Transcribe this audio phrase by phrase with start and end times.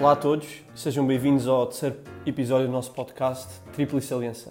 [0.00, 4.50] Olá a todos, sejam bem-vindos ao terceiro episódio do nosso podcast Triplo Saliência.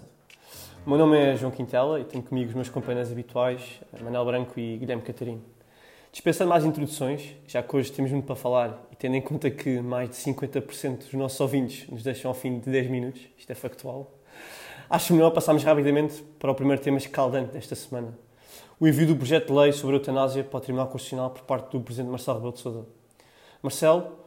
[0.86, 4.60] O meu nome é João Quintela e tenho comigo os meus companheiros habituais, Manel Branco
[4.60, 5.42] e Guilherme Catarino.
[6.12, 9.80] Dispensando mais introduções, já que hoje temos muito para falar e tendo em conta que
[9.80, 13.54] mais de 50% dos nossos ouvintes nos deixam ao fim de 10 minutos, isto é
[13.56, 14.08] factual,
[14.88, 18.16] acho melhor passarmos rapidamente para o primeiro tema escaldante desta semana.
[18.78, 21.72] O envio do projeto de lei sobre a eutanásia para o Tribunal Constitucional por parte
[21.72, 22.86] do Presidente Marcelo Rebelo de Sousa.
[23.60, 24.19] Marcelo,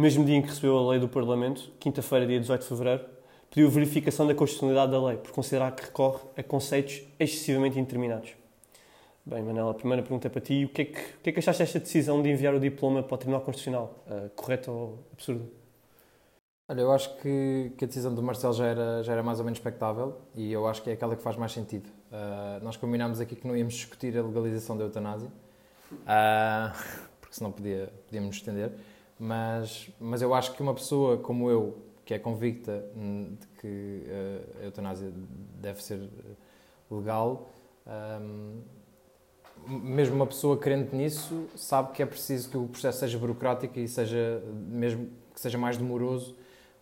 [0.00, 3.04] no mesmo dia em que recebeu a lei do Parlamento, quinta-feira, dia 18 de fevereiro,
[3.50, 8.30] pediu verificação da constitucionalidade da lei, por considerar que recorre a conceitos excessivamente indeterminados.
[9.26, 10.64] Bem, Manela, a primeira pergunta é para ti.
[10.64, 13.02] O que é que, o que, é que achaste desta decisão de enviar o diploma
[13.02, 14.02] para o Tribunal Constitucional?
[14.06, 15.46] Uh, correto ou absurdo?
[16.66, 19.44] Olha, eu acho que, que, a decisão do Marcelo já era, já era mais ou
[19.44, 21.90] menos expectável e eu acho que é aquela que faz mais sentido.
[22.10, 25.28] Uh, nós combinámos aqui que não íamos discutir a legalização da eutanásia,
[25.92, 26.74] uh,
[27.20, 28.72] porque senão podia, podíamos nos estender,
[29.20, 32.84] mas, mas eu acho que uma pessoa como eu, que é convicta
[33.38, 34.04] de que
[34.60, 35.12] a eutanásia
[35.60, 36.08] deve ser
[36.90, 37.50] legal,
[37.86, 38.62] um,
[39.68, 43.86] mesmo uma pessoa crente nisso sabe que é preciso que o processo seja burocrático e
[43.86, 46.34] seja mesmo que seja mais demoroso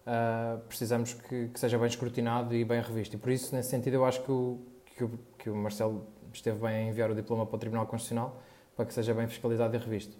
[0.08, 3.16] uh, precisamos que, que, seja bem escrutinado e bem revisto.
[3.16, 4.58] E por isso nesse sentido eu acho que o,
[4.96, 8.40] que o, que o Marcelo esteve bem a enviar o diploma para o Tribunal Constitucional
[8.76, 10.16] para que seja bem fiscalizado e revisto.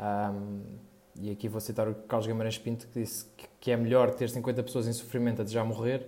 [0.00, 0.62] Um,
[1.16, 3.26] e aqui vou citar o Carlos Guimarães Pinto que disse
[3.60, 6.06] que, é melhor ter 50 pessoas em sofrimento a desejar morrer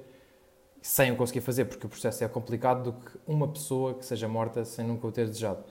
[0.81, 4.27] sem o conseguir fazer, porque o processo é complicado, do que uma pessoa que seja
[4.27, 5.62] morta sem nunca o ter desejado.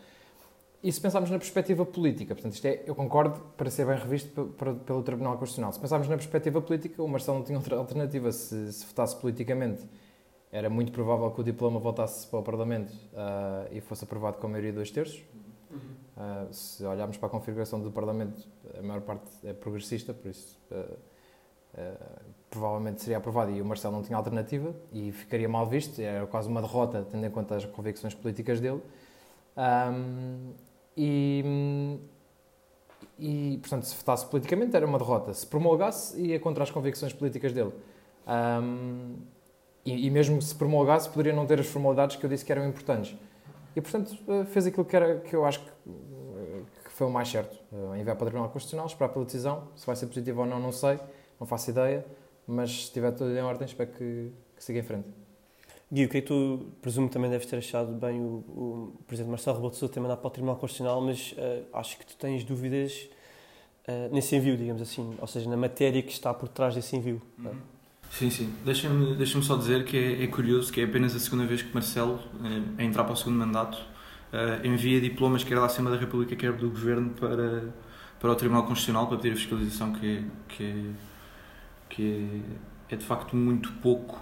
[0.83, 4.55] E se pensarmos na perspectiva política, portanto, isto é, eu concordo para ser bem revisto
[4.85, 5.71] pelo Tribunal Constitucional.
[5.73, 8.31] Se pensarmos na perspectiva política, o Marcelo não tinha outra alternativa.
[8.31, 9.87] Se, se votasse politicamente,
[10.52, 14.47] era muito provável que o diploma voltasse para o Parlamento uh, e fosse aprovado com
[14.47, 15.21] a maioria de dois terços.
[16.22, 20.55] Uh, se olharmos para a configuração do Parlamento, a maior parte é progressista, por isso
[20.70, 20.98] uh,
[22.49, 25.99] provavelmente seria aprovado e o Marcelo não tinha alternativa e ficaria mal visto.
[25.99, 28.82] Era quase uma derrota, tendo em conta as convicções políticas dele.
[29.58, 30.54] Um,
[30.95, 31.99] e,
[33.17, 35.33] e, portanto, se votasse politicamente era uma derrota.
[35.33, 37.71] Se promulgasse, ia contra as convicções políticas dele.
[38.27, 39.15] Um,
[39.86, 42.67] e, e, mesmo se promulgasse, poderia não ter as formalidades que eu disse que eram
[42.67, 43.17] importantes.
[43.76, 47.09] E, portanto, eh, fez aquilo que, era, que eu acho que, eh, que foi o
[47.09, 47.58] mais certo.
[47.98, 49.67] Enviar para o Tribunal Constitucional, esperar pela decisão.
[49.76, 50.99] Se vai ser positivo ou não, não sei,
[51.39, 52.05] não faço ideia.
[52.45, 55.08] Mas se estiver tudo em ordem, espero que, que siga em frente.
[55.92, 59.30] Gui, o que é que tu, presumo, também deves ter achado bem o, o Presidente
[59.30, 62.15] Marcelo Rebelo de Sousa ter mandado para o Tribunal Constitucional, mas uh, acho que tu
[62.15, 63.09] tens dúvidas
[63.89, 67.21] uh, nesse envio, digamos assim, ou seja, na matéria que está por trás desse envio.
[67.43, 67.48] É?
[67.48, 67.55] Uhum.
[68.11, 68.54] Sim, sim.
[68.66, 71.73] Deixa-me deixa só dizer que é, é, curioso que é apenas a segunda vez que
[71.73, 73.77] Marcelo, uh, a entrar para o segundo mandato,
[74.64, 77.73] envia diplomas quer da Assembleia da República, quer do Governo para,
[78.20, 80.83] para o Tribunal Constitucional para pedir a fiscalização, que é, que é,
[81.89, 82.44] que
[82.89, 84.21] é, é de facto muito pouco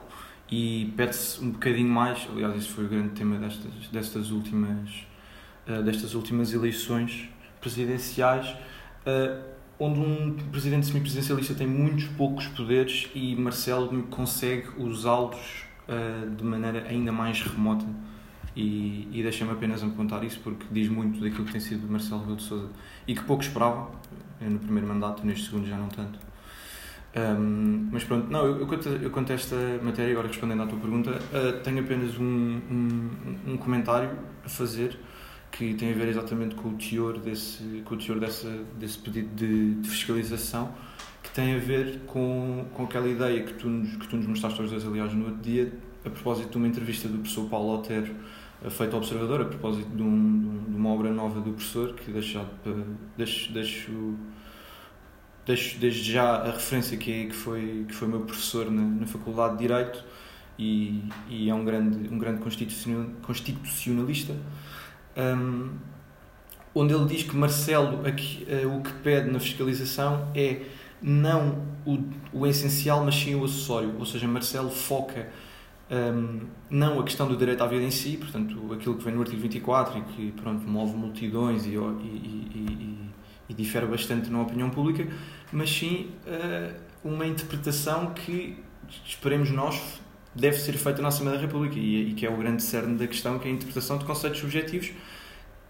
[0.51, 4.89] e pede-se um bocadinho mais, aliás, esse foi o grande tema destas, destas, últimas,
[5.67, 7.29] uh, destas últimas eleições
[7.59, 8.55] presidenciais,
[9.79, 16.85] onde um presidente semipresidencialista tem muitos poucos poderes e Marcelo consegue usá-los uh, de maneira
[16.87, 17.85] ainda mais remota.
[18.55, 22.37] E, e deixa-me apenas apontar isso porque diz muito daquilo que tem sido Marcelo Rebelo
[22.37, 22.69] de Sousa
[23.07, 23.89] e que pouco esperavam
[24.41, 26.19] no primeiro mandato, neste segundo já não tanto.
[27.15, 31.63] Um, mas pronto, não, eu, eu, quanto, esta matéria, agora respondendo à tua pergunta, uh,
[31.63, 33.09] tenho apenas um, um,
[33.47, 34.11] um, comentário
[34.45, 34.97] a fazer
[35.51, 39.35] que tem a ver exatamente com o teor desse, com o teor dessa, desse pedido
[39.35, 40.73] de, de fiscalização,
[41.21, 44.61] que tem a ver com, com aquela ideia que tu, nos, que tu nos mostraste
[44.61, 45.71] aos dois, aliás, no outro dia,
[46.05, 48.15] a propósito de uma entrevista do professor Paulo Otero,
[48.63, 52.11] eh, feita ao Observador, a propósito de, um, de uma obra nova do professor, que
[52.11, 52.39] deixo,
[53.17, 54.15] deixo, deixo
[55.49, 59.07] deixo desde já a referência que, é, que, foi, que foi meu professor na, na
[59.07, 60.03] Faculdade de Direito
[60.59, 64.35] e, e é um grande, um grande constitucionalista,
[65.17, 65.71] um,
[66.73, 70.61] onde ele diz que Marcelo aqui, uh, o que pede na fiscalização é
[71.01, 71.99] não o,
[72.33, 73.95] o essencial, mas sim o acessório.
[73.97, 75.27] Ou seja, Marcelo foca
[75.89, 79.21] um, não a questão do direito à vida em si, portanto, aquilo que vem no
[79.21, 83.09] artigo 24 e que pronto, move multidões e, e, e,
[83.49, 85.07] e difere bastante na opinião pública,
[85.51, 88.57] mas sim uh, uma interpretação que,
[89.05, 89.99] esperemos nós,
[90.39, 93.07] deve ser feita na Assembleia da República e, e, que é o grande cerne da
[93.07, 94.91] questão, que é a interpretação de conceitos subjetivos,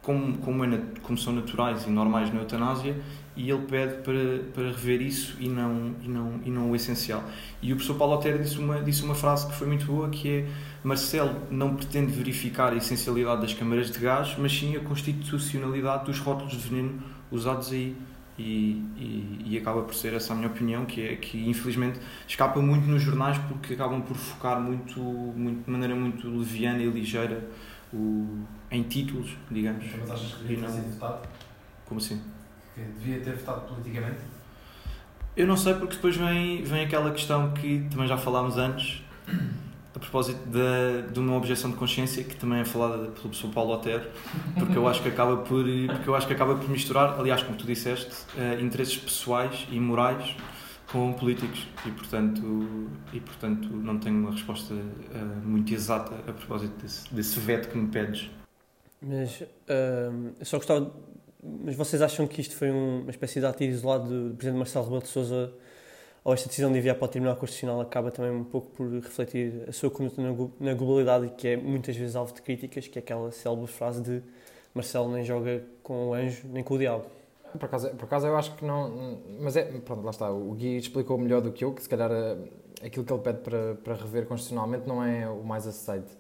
[0.02, 2.96] como, como, é, como são naturais e normais na eutanásia,
[3.36, 7.24] e ele pede para, para rever isso e não, e, não, e não o essencial.
[7.62, 10.30] E o professor Paulo Otero disse uma, disse uma frase que foi muito boa, que
[10.30, 10.48] é
[10.84, 16.20] Marcelo não pretende verificar a essencialidade das câmaras de gás, mas sim a constitucionalidade dos
[16.20, 17.02] rótulos de veneno
[17.32, 17.96] usados aí
[18.40, 22.62] e, e, e, acaba por ser essa a minha opinião, que é que infelizmente escapa
[22.62, 27.46] muito nos jornais porque acabam por focar muito, muito de maneira muito leviana e ligeira
[27.94, 29.86] o, em títulos, digamos.
[30.00, 31.28] Mas achas que devia ter sido votado?
[31.86, 32.22] Como assim?
[32.74, 34.20] Que devia ter votado politicamente?
[35.36, 39.04] Eu não sei porque depois vem, vem aquela questão que também já falámos antes
[39.96, 43.74] a propósito de, de uma objeção de consciência que também é falada pelo professor Paulo
[43.74, 44.08] Otero,
[44.58, 47.58] porque eu acho que acaba por, porque eu acho que acaba por misturar, aliás, como
[47.58, 50.36] tu disseste, uh, interesses pessoais e morais
[50.92, 52.42] com políticos e portanto
[53.14, 57.78] e portanto não tenho uma resposta uh, muito exata a propósito desse, desse veto que
[57.78, 58.30] me pedes.
[59.02, 60.92] Mas uh, eu só gostava,
[61.44, 64.86] mas vocês acham que isto foi um, uma espécie de ato isolado do presidente Marcelo
[64.86, 65.54] Rebelo de Sousa
[66.24, 69.66] ou esta decisão de enviar para o Tribunal Constitucional acaba também um pouco por refletir
[69.68, 70.22] a sua conduta
[70.60, 74.22] na globalidade, que é muitas vezes alvo de críticas, que é aquela célebre frase de
[74.74, 77.06] Marcelo nem joga com o anjo nem com o diabo.
[77.58, 79.18] Por acaso, por acaso eu acho que não.
[79.40, 79.64] Mas é.
[79.64, 80.30] Pronto, lá está.
[80.30, 82.38] O Gui explicou melhor do que eu, que se calhar eh,
[82.86, 86.12] aquilo que ele pede para, para rever constitucionalmente não é o mais aceito.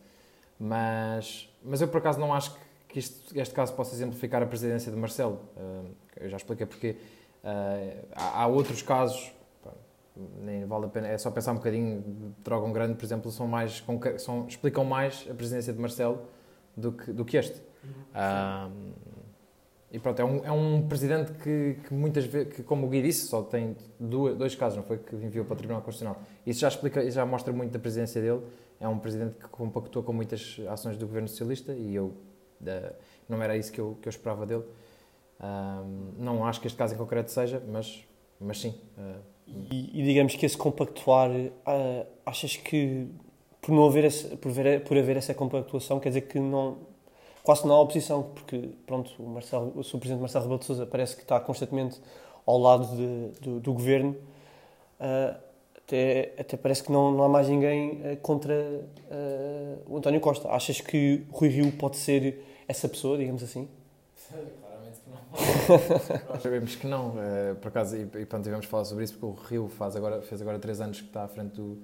[0.59, 2.55] Mas, mas eu por acaso não acho
[2.87, 5.39] que isto, este caso possa exemplificar a presidência de Marcelo.
[5.55, 6.95] Eh, eu já expliquei porque
[7.43, 9.31] eh, há outros casos
[10.42, 13.83] nem vale a pena, é só pensar um bocadinho, Drogão Grande, por exemplo, são mais,
[14.18, 16.21] são, explicam mais a presidência de Marcelo
[16.75, 17.62] do que, do que este.
[17.83, 18.94] Uhum.
[19.92, 23.01] e pronto, é um, é um presidente que, que, muitas vezes, que, como o Gui
[23.01, 26.21] disse, só tem dois, dois casos, não foi que enviou para o Tribunal Constitucional.
[26.45, 28.42] Isso já explica, já mostra muito da presidência dele.
[28.80, 32.13] É um presidente que compactou com muitas ações do governo socialista e eu
[33.27, 34.63] não era isso que eu, que eu esperava dele.
[36.18, 38.04] não acho que este caso em concreto seja, mas,
[38.39, 38.75] mas sim.
[38.98, 39.21] Uh,
[39.71, 43.07] e, e, digamos que esse compactuar, uh, achas que
[43.61, 46.77] por não haver esse, por, ver, por haver essa compactuação quer dizer que não
[47.43, 49.97] quase não há oposição, porque pronto, o, Marcelo, o Sr.
[49.97, 51.99] Presidente Marcelo Rebelo de Sousa parece que está constantemente
[52.45, 54.15] ao lado de, do, do, governo,
[54.99, 55.35] uh,
[55.77, 58.53] até, até parece que não, não há mais ninguém uh, contra
[59.87, 60.49] o António Costa.
[60.49, 63.67] Achas que Rui Rio pode ser essa pessoa, digamos assim?
[66.29, 69.25] Nós sabemos que não, uh, por acaso, e, e pronto, tivemos falar sobre isso porque
[69.25, 71.77] o Rio faz agora, fez agora três anos que está à frente do,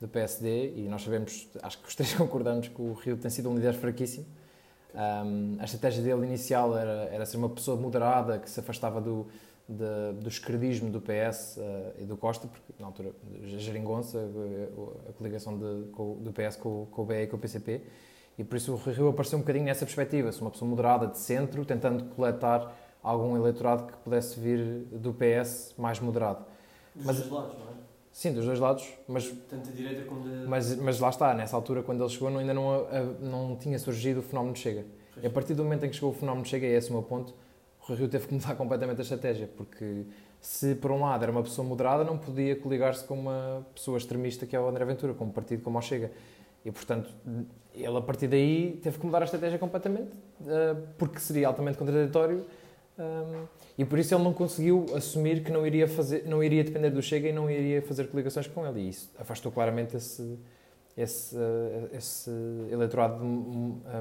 [0.00, 3.48] do PSD e nós sabemos, acho que os três concordamos que o Rio tem sido
[3.50, 4.26] um líder fraquíssimo.
[4.94, 9.26] Um, a estratégia dele inicial era, era ser uma pessoa moderada que se afastava do,
[9.66, 13.12] de, do esquerdismo do PS uh, eh, e do Costa, porque na altura,
[13.42, 17.36] a geringonça, a, a coligação de, com, do PS com, com o BE e com
[17.36, 17.80] o PCP,
[18.38, 21.64] e por isso o Rio apareceu um bocadinho nessa perspectiva, uma pessoa moderada de centro,
[21.64, 26.44] tentando coletar algum eleitorado que pudesse vir do PS mais moderado.
[26.94, 27.72] Dos mas, dois lados, não é?
[28.12, 31.56] Sim, dos dois lados, mas tanto da direita como da mas, mas lá está, nessa
[31.56, 32.86] altura quando ele chegou ainda não,
[33.20, 34.84] não tinha surgido o fenómeno Chega.
[35.22, 36.94] E a partir do momento em que chegou o fenómeno Chega, e esse é o
[36.94, 37.34] meu ponto,
[37.88, 40.04] o Rio teve que mudar completamente a estratégia, porque
[40.40, 44.46] se por um lado era uma pessoa moderada, não podia coligar-se com uma pessoa extremista
[44.46, 46.10] que é o André Ventura, com um partido como o Chega.
[46.64, 47.10] E portanto,
[47.74, 50.12] ele a partir daí teve que mudar a estratégia completamente,
[50.46, 52.44] eh, porque seria altamente contraditório
[52.98, 56.90] um, e por isso ele não conseguiu assumir que não iria, fazer, não iria depender
[56.90, 58.80] do Chega e não iria fazer coligações com ele.
[58.80, 60.38] E isso afastou claramente esse,
[60.96, 61.36] esse,
[61.92, 62.30] esse
[62.70, 63.24] eleitorado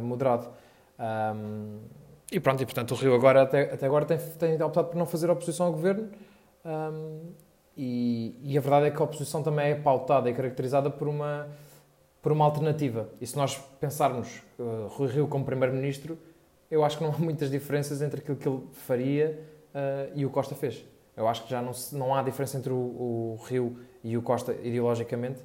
[0.01, 0.49] moderado.
[2.31, 5.05] E pronto, e portanto o Rio agora, até, até agora tem, tem optado por não
[5.05, 6.09] fazer oposição ao governo.
[7.77, 11.47] E, e, a verdade é que a oposição também é pautada e caracterizada por uma,
[12.21, 13.09] por uma alternativa.
[13.19, 16.17] E se nós pensarmos uh, Rui Rio como Primeiro-Ministro,
[16.69, 19.39] eu acho que não há muitas diferenças entre aquilo que ele faria
[19.73, 20.85] uh, e o Costa fez.
[21.15, 24.53] Eu acho que já não, não há diferença entre o, o Rio e o Costa
[24.53, 25.41] ideologicamente.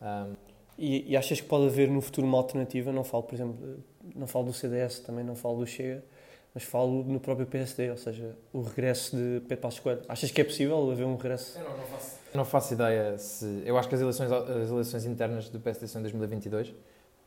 [0.00, 0.34] Um...
[0.78, 2.92] E, e, achas que pode haver no futuro uma alternativa?
[2.92, 3.82] Não falo, por exemplo,
[4.14, 6.04] não falo do CDS, também não falo do Chega,
[6.56, 10.00] mas falo no próprio PSD, ou seja, o regresso de Pedro Passos Coelho.
[10.08, 11.58] Achas que é possível haver um regresso?
[11.58, 12.16] Eu não, não faço.
[12.32, 13.62] Não faço ideia se...
[13.66, 16.74] Eu acho que as eleições, as eleições internas do PSD são em 2022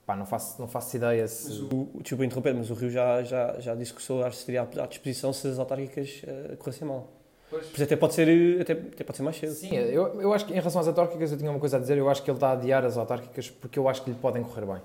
[0.03, 1.50] Pá, não faço, não faço ideia se.
[1.50, 4.31] Mas o, desculpa interromper, mas o Rio já, já, já disse que o seu ar
[4.31, 7.07] estaria à disposição se as autárquicas uh, corressem mal.
[7.48, 7.67] Pois.
[7.67, 9.51] Por até pode, ser, até, até pode ser mais cedo.
[9.51, 11.95] Sim, eu, eu acho que em relação às autárquicas eu tinha uma coisa a dizer.
[11.95, 14.41] Eu acho que ele está a adiar as autárquicas porque eu acho que lhe podem
[14.41, 14.81] correr bem.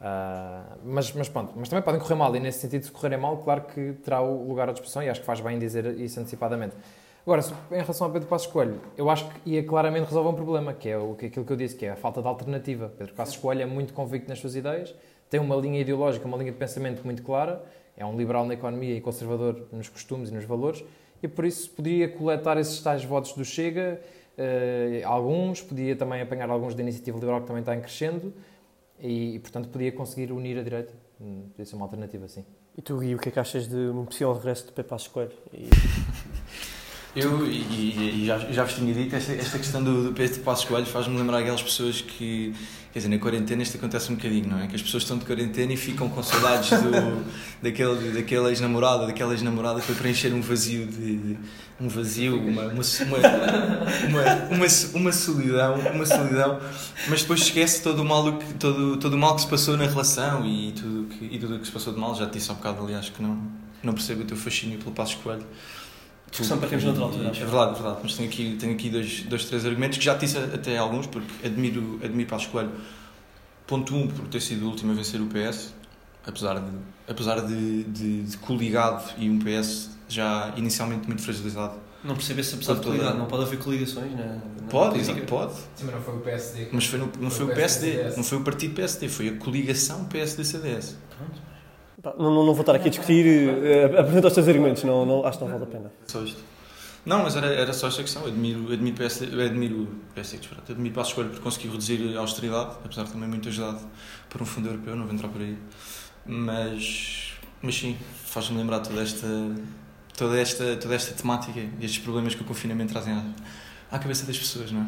[0.00, 2.34] Uh, mas, mas pronto, mas também podem correr mal.
[2.34, 5.20] E nesse sentido, se correrem mal, claro que terá o lugar à disposição e acho
[5.20, 6.74] que faz bem dizer isso antecipadamente.
[7.22, 10.72] Agora, em relação a Pedro Passos Coelho, eu acho que ia claramente resolver um problema,
[10.72, 12.90] que é o, que, aquilo que eu disse, que é a falta de alternativa.
[12.96, 14.94] Pedro Passos Coelho é muito convicto nas suas ideias,
[15.28, 17.62] tem uma linha ideológica, uma linha de pensamento muito clara,
[17.94, 20.82] é um liberal na economia e conservador nos costumes e nos valores,
[21.22, 24.00] e por isso poderia coletar esses tais votos do Chega,
[24.38, 28.32] uh, alguns, podia também apanhar alguns da iniciativa liberal que também está em crescendo,
[29.00, 30.92] e, e portanto podia conseguir unir a direita.
[31.20, 32.44] Hum, podia ser uma alternativa, sim.
[32.76, 35.08] E tu, Gui, o que é que achas de um possível regresso de Pedro Passos
[35.08, 35.32] Coelho?
[35.52, 35.68] E...
[37.14, 40.40] Eu, e, e já, já vos tinha dito, esta, esta questão do, do Pedro de
[40.44, 42.54] Passos Coelho faz-me lembrar aquelas pessoas que,
[42.92, 44.66] quer dizer, na quarentena isto acontece um bocadinho, não é?
[44.66, 47.24] Que as pessoas estão de quarentena e ficam com saudades do,
[47.62, 51.38] daquele, daquele ex-namorado, daquela ex-namorada que foi preencher um vazio de, de
[51.80, 53.16] um vazio, uma, uma, uma,
[54.50, 56.60] uma, uma, solidão, uma solidão,
[57.08, 59.86] mas depois esquece todo o mal que, todo, todo o mal que se passou na
[59.86, 62.14] relação e tudo que, e tudo que se passou de mal.
[62.14, 63.40] Já te disse há um bocado, aliás, que não,
[63.82, 65.46] não percebo o teu fascínio pelo Passos Coelho.
[66.30, 67.28] Discussão para termos noutra altura.
[67.28, 67.98] É verdade, é verdade.
[68.02, 71.46] Mas tenho aqui, tenho aqui dois, dois, três argumentos que já disse até alguns, porque
[71.46, 72.70] admiro, admiro Passos Coelho.
[73.66, 75.72] Ponto 1, um, por ter sido o último a vencer o PS,
[76.26, 76.70] apesar de,
[77.08, 81.74] apesar de, de, de coligado e um PS já inicialmente muito fragilizado.
[82.02, 85.54] Não percebe se apesar de coligado, não pode haver coligações na, na Pode, exato, pode.
[85.54, 86.68] Sim, mas não foi o PSD.
[86.72, 89.28] Mas foi, no, não foi, foi o PSD, PSD não foi o partido PSD, foi
[89.28, 90.96] a coligação PSD-CDS.
[91.16, 91.49] Pronto.
[92.02, 95.26] Não, não, não vou estar aqui a discutir, uh, apresenta os teus argumentos, não, não,
[95.26, 95.92] acho que não vale a pena.
[96.06, 96.42] Só isto.
[97.04, 98.26] Não, mas era, era só esta questão.
[98.26, 100.38] Admiro, admiro, PS, admiro, PS,
[100.68, 103.80] admiro Passo Escolho por conseguir reduzir a austeridade, apesar de também muito ajudado
[104.28, 105.56] por um fundo europeu, não vou entrar por aí.
[106.26, 109.26] Mas, mas sim, faz-me lembrar toda esta,
[110.16, 113.24] toda, esta, toda esta temática e estes problemas que o confinamento trazem à,
[113.90, 114.86] à cabeça das pessoas, não é?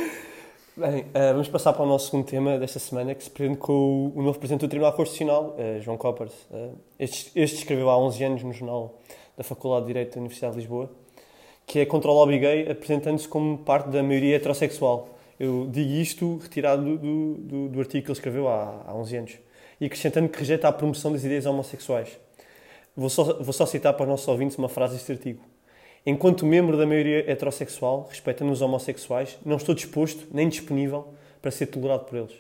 [0.79, 3.73] Bem, uh, vamos passar para o nosso segundo tema desta semana, que se prende com
[3.73, 6.33] o, o novo Presidente do Tribunal Constitucional, uh, João Coppers.
[6.53, 8.97] Uh, este, este, escreveu há 11 anos no jornal
[9.37, 10.89] da Faculdade de Direito da Universidade de Lisboa,
[11.67, 15.09] que é contra o lobby gay, apresentando-se como parte da maioria heterossexual.
[15.41, 19.39] Eu digo isto retirado do, do, do artigo que ele escreveu há, há 11 anos,
[19.81, 22.21] e acrescentando que rejeita a promoção das ideias homossexuais.
[22.97, 25.43] Vou só, vou só citar para os nossos ouvintes uma frase deste artigo.
[26.09, 31.13] Enquanto membro da maioria heterossexual, respeitando os homossexuais, não estou disposto nem disponível
[31.43, 32.33] para ser tolerado por eles.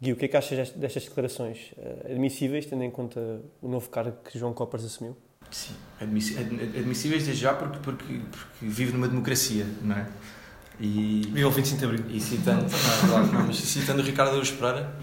[0.00, 1.72] Gui, o que é que achas destas declarações?
[1.76, 5.16] Eh, admissíveis, tendo em conta o novo cargo que João Coppers assumiu?
[5.50, 10.06] Sim, admissíveis desde já porque, porque, porque vive numa democracia, não é?
[10.78, 12.04] E, e ao 25 de Abril.
[12.08, 12.66] E citando,
[13.08, 14.94] não, é não, mas citando o Ricardo Araújo Pereira,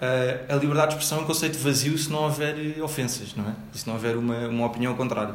[0.00, 3.56] eh, a liberdade de expressão é um conceito vazio se não houver ofensas, não é?
[3.74, 5.34] E se não houver uma, uma opinião contrária.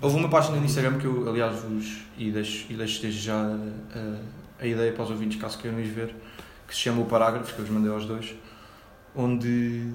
[0.00, 3.42] Houve uma página no Instagram que eu, aliás, vos e deixo, e deixo desde já
[3.42, 4.18] uh,
[4.58, 6.14] a ideia para os ouvintes, caso queiram ir ver,
[6.66, 8.34] que se chama O Parágrafo, que eu vos mandei aos dois,
[9.14, 9.92] onde,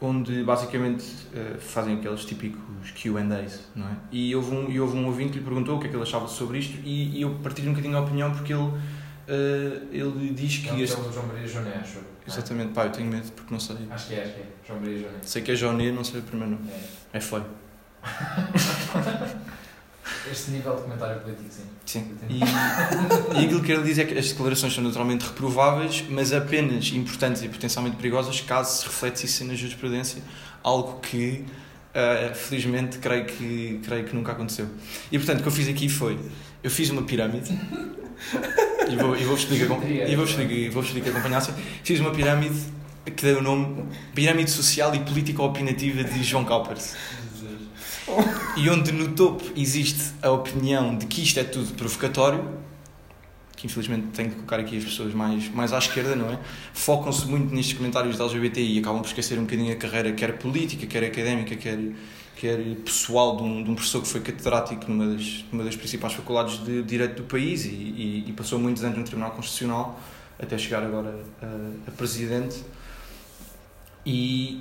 [0.00, 3.96] onde basicamente uh, fazem aqueles típicos QAs, não é?
[4.10, 6.02] E houve, um, e houve um ouvinte que lhe perguntou o que é que ele
[6.02, 8.72] achava sobre isto, e, e eu partilho um bocadinho a opinião porque ele.
[9.22, 10.68] Uh, ele diz que.
[10.70, 11.00] É este...
[11.00, 11.98] o João Maria Joné, acho.
[12.26, 13.76] Exatamente, pá, eu tenho medo porque não sei.
[13.90, 14.46] Acho que é, acho que é.
[14.66, 15.18] João Maria Joné.
[15.22, 16.68] Sei que é Joné, não sei o primeiro nome.
[17.12, 17.44] É, é feio.
[20.30, 21.62] Este nível de comentário político, sim.
[21.84, 22.14] Sim.
[22.28, 22.40] E,
[23.40, 27.42] e aquilo que ele diz é que as declarações são naturalmente reprováveis, mas apenas importantes
[27.42, 30.22] e potencialmente perigosas caso se refletisse na jurisprudência,
[30.62, 31.44] algo que,
[31.94, 34.68] uh, felizmente, creio que, creio que nunca aconteceu.
[35.10, 36.18] E, portanto, o que eu fiz aqui foi,
[36.62, 37.58] eu fiz uma pirâmide,
[38.88, 41.12] e vou, e vou explicar, e vou explicar, vou explicar
[41.82, 42.58] fiz uma pirâmide
[43.04, 46.94] que deu o nome Pirâmide Social e Político-Opinativa de João Calpers
[48.56, 52.48] e onde no topo existe a opinião de que isto é tudo provocatório,
[53.56, 56.38] que infelizmente tenho de colocar aqui as pessoas mais, mais à esquerda, não é?
[56.74, 60.36] Focam-se muito nestes comentários da LGBTI e acabam por esquecer um bocadinho a carreira, quer
[60.38, 61.78] política, quer académica, quer,
[62.36, 66.12] quer pessoal de um, de um professor que foi catedrático numa das, numa das principais
[66.12, 69.98] faculdades de Direito do país e, e, e passou muitos anos no Tribunal Constitucional
[70.42, 72.64] até chegar agora a, a presidente.
[74.04, 74.60] E,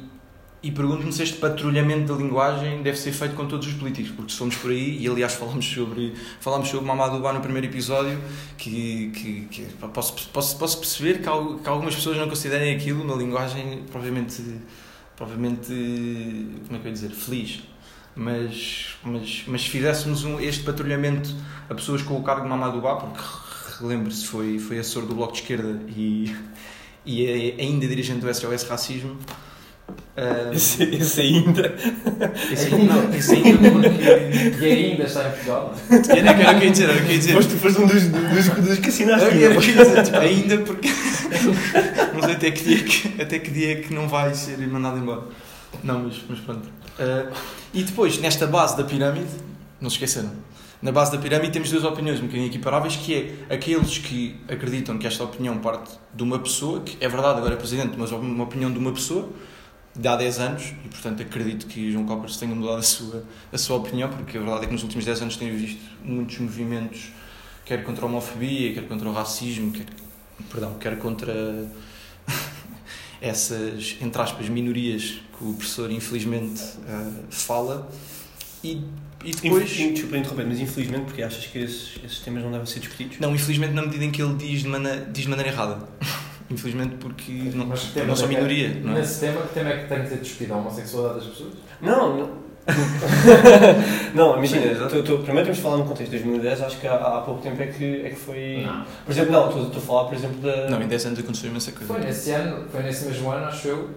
[0.64, 4.32] e pergunto-me se este patrulhamento da linguagem deve ser feito com todos os políticos, porque
[4.32, 8.20] se formos por aí, e aliás falamos sobre, falamos sobre Mamadou Ba no primeiro episódio,
[8.58, 13.16] que, que, que posso, posso, posso perceber que, que, algumas pessoas não considerem aquilo uma
[13.16, 14.44] linguagem provavelmente,
[15.16, 15.68] provavelmente
[16.68, 17.64] como é que eu ia dizer, feliz.
[18.16, 21.34] Mas, mas, mas se fizéssemos um, este patrulhamento
[21.70, 23.24] a pessoas com o cargo de Mamadou Ba, porque
[23.80, 26.36] relembre-se, foi, foi assessor do Bloco de Esquerda e,
[27.04, 29.18] e é ainda dirigente do SOS Racismo,
[30.18, 31.76] um, esse, esse, ainda.
[32.52, 34.66] Esse ainda, não, esse ainda porque.
[34.66, 35.76] E ainda está em Portugal.
[35.90, 37.34] Eu não quero dizer, eu queria dizer.
[37.36, 39.28] Mas tu foste um dos, dos, dos que assinaste.
[39.28, 40.90] Eu quero dizer, tipo, ainda porque.
[42.14, 44.98] não sei até que, dia que, até que dia é que não vai ser mandado
[44.98, 45.24] embora.
[45.84, 46.68] Não, mas, mas pronto.
[47.00, 47.34] Uh,
[47.74, 49.30] e depois, nesta base da pirâmide,
[49.80, 50.32] não se esqueceram,
[50.82, 53.14] na base da pirâmide temos duas opiniões um bocadinho equiparáveis, que
[53.50, 57.54] é aqueles que acreditam que esta opinião parte de uma pessoa, que é verdade, agora
[57.54, 59.30] é presidente, mas uma opinião de uma pessoa,
[59.96, 63.58] de há 10 anos e, portanto, acredito que João Coppers tenha mudado a sua, a
[63.58, 67.12] sua opinião, porque a verdade é que nos últimos 10 anos tenho visto muitos movimentos,
[67.66, 69.86] quer contra a homofobia, quer contra o racismo, quer,
[70.50, 71.34] perdão, quer contra.
[73.22, 77.88] essas, entre aspas, minorias que o professor infelizmente eh, fala
[78.64, 78.84] e,
[79.24, 79.70] e depois...
[79.70, 83.20] Desculpa interromper, mas infelizmente porque achas que esses, esses temas não devem ser discutidos?
[83.20, 85.88] Não, infelizmente na medida em que ele diz de, mana, diz de maneira errada.
[86.52, 89.00] Infelizmente porque não, sou é que- minoria, não é?
[89.00, 90.54] Nesse tema, que tema é que tem que ser discutido?
[90.54, 91.54] A homossexualidade das pessoas?
[91.82, 92.42] Não, não.
[94.14, 96.94] não, imagina, tu- tu- primeiro temos de falar no contexto de 2010, acho que há,
[96.96, 98.64] há pouco tempo é que, é que foi.
[98.66, 98.86] Não.
[99.06, 100.70] Por exemplo, não, estou estou a falar, por exemplo, da.
[100.70, 101.88] Não, em 10 anos aconteceu imensa coisa.
[101.88, 103.90] Foi nesse ano, foi nesse mesmo ano, acho eu,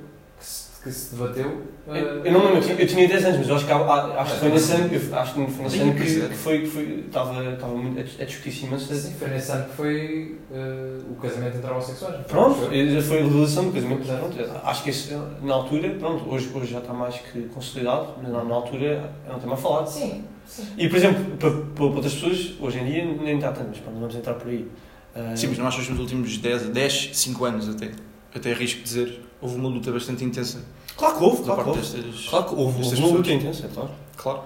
[0.84, 1.62] que se, debateu.
[1.86, 3.66] Eu, eh, eu não me lembro, eu tinha, eu tinha 10 anos, mas eu acho
[3.66, 6.02] que, há- há- acho que foi nesse ano, eu acho que foi nesse ano que,
[6.02, 6.28] é.
[6.28, 8.94] que foi, que foi, estava, estava muito a, discutir-se imenso.
[8.94, 12.26] Sim, foi nesse ano que foi eh, o casamento entre homossexuais.
[12.26, 12.68] Pronto, Foi.
[13.02, 14.06] foi a legalização do casamento.
[14.06, 18.30] Pronto, acho que esse, na altura, pronto, hoje, hoje já está mais que consolidado, mas
[18.32, 19.86] na, na altura era um tema falado.
[19.88, 20.66] Sim, sim.
[20.78, 23.98] E, por exemplo, para, para outras pessoas, hoje em dia nem está tanto, mas pronto,
[23.98, 24.68] vamos entrar por aí.
[25.16, 27.90] Ah, Sim, mas não achas que nos últimos 10, 10 5 anos até,
[28.34, 30.64] até arrisco de dizer, houve uma luta bastante intensa
[30.96, 31.80] Claro que houve, claro que houve.
[31.80, 32.28] destas...
[32.28, 33.90] Claro que houve, houve uma luta intensa, claro.
[34.16, 34.42] Claro.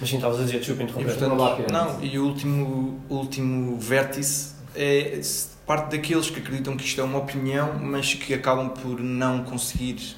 [0.00, 1.28] Mas sim, estavas a dizer, desculpa interromper.
[1.28, 1.72] Não pirâmide.
[1.72, 5.20] não, e o último, o último vértice é
[5.66, 10.16] parte daqueles que acreditam que isto é uma opinião, mas que acabam por não conseguir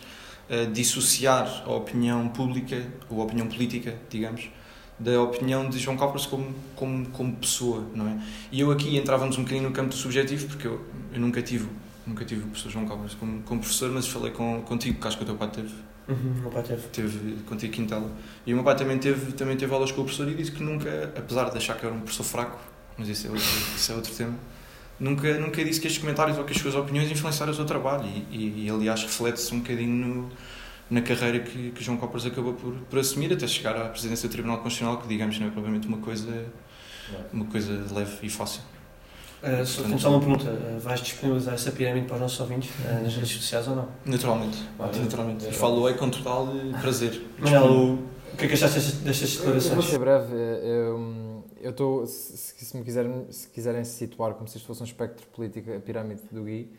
[0.48, 4.48] eh, dissociar a opinião pública, ou a opinião política, digamos,
[4.98, 8.18] da opinião de João Calpers como, como, como pessoa, não é?
[8.52, 10.80] E eu aqui entrávamos um bocadinho no campo do subjetivo, porque eu,
[11.12, 11.68] eu nunca tive
[12.06, 15.16] nunca tive o professor João Calpers como, como professor, mas falei com, contigo, que acho
[15.16, 15.74] que o teu pai teve
[16.08, 16.88] Uhum, meu pai teve.
[16.88, 18.10] teve contigo Quintela.
[18.46, 20.62] E o meu pai também teve, também teve aulas com o professor e disse que
[20.62, 22.58] nunca, apesar de achar que era um professor fraco,
[22.98, 23.46] mas isso é outro,
[23.76, 24.34] isso é outro tema,
[25.00, 28.04] nunca, nunca disse que estes comentários ou que as suas opiniões influenciaram o seu trabalho.
[28.06, 30.30] E, e, e aliás, reflete-se um bocadinho no,
[30.90, 34.32] na carreira que, que João Coppers acabou por, por assumir até chegar à presidência do
[34.32, 36.46] Tribunal Constitucional, que digamos não é provavelmente uma coisa,
[37.32, 38.60] uma coisa leve e fácil.
[39.44, 40.50] Uh, só, uma pergunta.
[40.50, 43.88] Uh, vais disponibilizar essa pirâmide para os nossos ouvintes uh, nas redes sociais ou não?
[44.04, 44.58] Naturalmente.
[44.78, 45.46] Ah, naturalmente.
[45.46, 45.50] é.
[45.50, 47.22] E falo-ei com total eh, prazer.
[47.38, 47.98] Manel,
[48.32, 49.84] o que é que achaste destas, destas Eu vou declarações?
[49.90, 50.34] ser breve.
[50.34, 51.24] Eu
[51.64, 54.84] eu estou, se, se me quiserem, se quiserem se situar como se isto fosse um
[54.84, 56.70] espectro político, a pirâmide do Gui,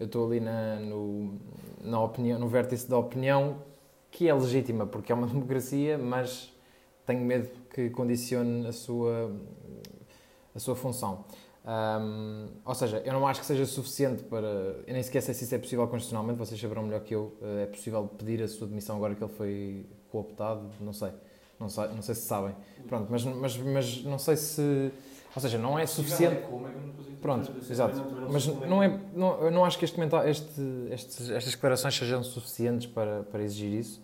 [0.00, 1.38] eu estou ali na, no,
[1.80, 3.58] na opinião, no vértice da opinião,
[4.10, 6.52] que é legítima, porque é uma democracia, mas
[7.06, 9.32] tenho medo que condicione a sua,
[10.52, 11.24] a sua função.
[11.64, 14.46] Ahm, ou seja, eu não acho que seja suficiente para.
[14.86, 17.36] Eu nem sequer sei se isso é possível constitucionalmente, vocês saberão melhor que eu.
[17.40, 20.68] eh, É possível pedir a sua demissão agora que ele foi cooptado?
[20.80, 21.10] Não sei.
[21.60, 22.54] Não sei, não sei se sabem.
[22.88, 24.90] Pronto, mas, mas, mas não sei se.
[25.34, 26.42] Ou seja, não é suficiente.
[27.20, 27.94] Pronto, exato.
[28.28, 32.22] Mas não é, não, eu não acho que este comentário, este, estes, estas declarações sejam
[32.24, 34.02] suficientes para, para exigir isso.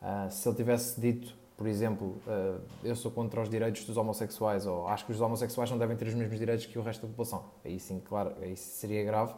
[0.00, 4.64] Ah, se ele tivesse dito, por exemplo, ah, eu sou contra os direitos dos homossexuais,
[4.66, 7.08] ou acho que os homossexuais não devem ter os mesmos direitos que o resto da
[7.08, 9.34] população, aí sim, claro, aí seria grave.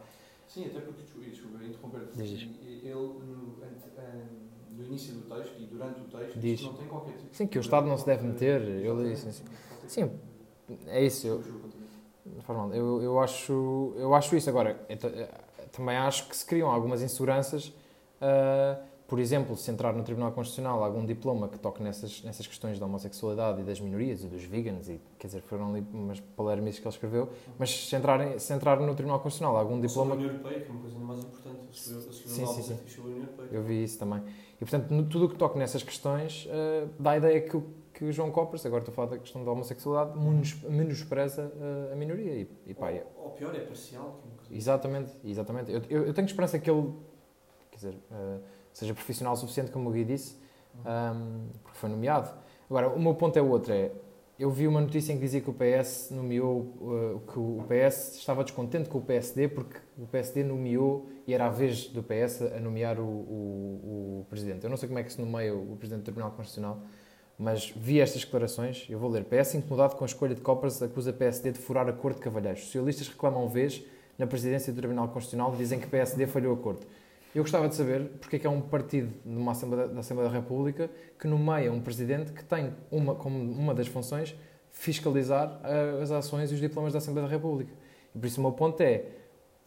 [0.46, 2.48] Sim, até porque, desculpa, desculpa interromper Diz, diz.
[2.84, 3.56] ele no,
[4.76, 6.62] no início do texto e durante o texto Diz.
[6.62, 9.42] não tem qualquer tipo Sim, que o Estado não se deve meter, eu li isso.
[9.88, 10.10] Sim,
[10.86, 11.26] é isso.
[11.26, 11.42] Eu.
[12.72, 14.48] Eu, eu, acho, eu acho isso.
[14.48, 15.28] Agora, eu ta- eh,
[15.72, 17.72] também acho que se criam algumas inseguranças.
[18.20, 18.78] ah,
[19.12, 22.86] por exemplo, se entrar no Tribunal Constitucional algum diploma que toque nessas, nessas questões da
[22.86, 26.86] homossexualidade e das minorias e dos vegans, e, quer dizer, foram ali umas palermices que
[26.88, 30.14] ele escreveu, mas se entrar, se entrar no Tribunal Constitucional algum diploma.
[30.14, 31.58] Sobre a União Europeia, que é uma coisa mais importante.
[31.58, 32.78] Eu escrevi Sim, sim, sim.
[32.88, 33.48] sobre a União Europeia.
[33.52, 34.22] Eu vi isso também.
[34.56, 37.64] E, portanto, no- tudo o que toque nessas questões ah, dá a ideia que, o-
[37.92, 41.92] que o João Coppers, agora estou a falar da questão da homossexualidade, menos- menospreza ah,
[41.92, 42.32] a minoria.
[42.32, 44.20] E, e pá, é- Ou, ou pior, é parcial.
[44.50, 45.70] É Exatamente, exatamente.
[45.70, 46.94] Eu, eu, eu tenho esperança que ele
[47.70, 48.38] quer dizer, eh,
[48.72, 50.36] seja profissional o suficiente, como o Gui disse,
[50.84, 52.30] ahm, porque foi nomeado.
[52.68, 53.90] Agora, o meu ponto é outro: é
[54.38, 58.16] eu vi uma notícia em que dizia que o PS nomeou, eh, que o PS
[58.16, 62.42] estava descontente com o PSD porque o PSD nomeou e era a vez do PS
[62.42, 64.64] a nomear o, o, o presidente.
[64.64, 66.80] Eu não sei como é que se nomeia o presidente do Tribunal Constitucional.
[67.38, 69.24] Mas vi estas declarações, eu vou ler.
[69.24, 72.64] PS incomodado com a escolha de Coppers acusa PSD de furar acordo de cavalheiros.
[72.64, 73.84] Socialistas reclamam vez
[74.18, 76.86] na presidência do Tribunal Constitucional dizem que PSD falhou o acordo.
[77.34, 80.28] Eu gostava de saber porque é que é um partido de uma Assembleia, da Assembleia
[80.30, 84.34] da República que nomeia um presidente que tem uma, como uma das funções
[84.70, 87.72] fiscalizar eh, as ações e os diplomas da Assembleia da República.
[88.14, 89.06] E por isso o meu ponto é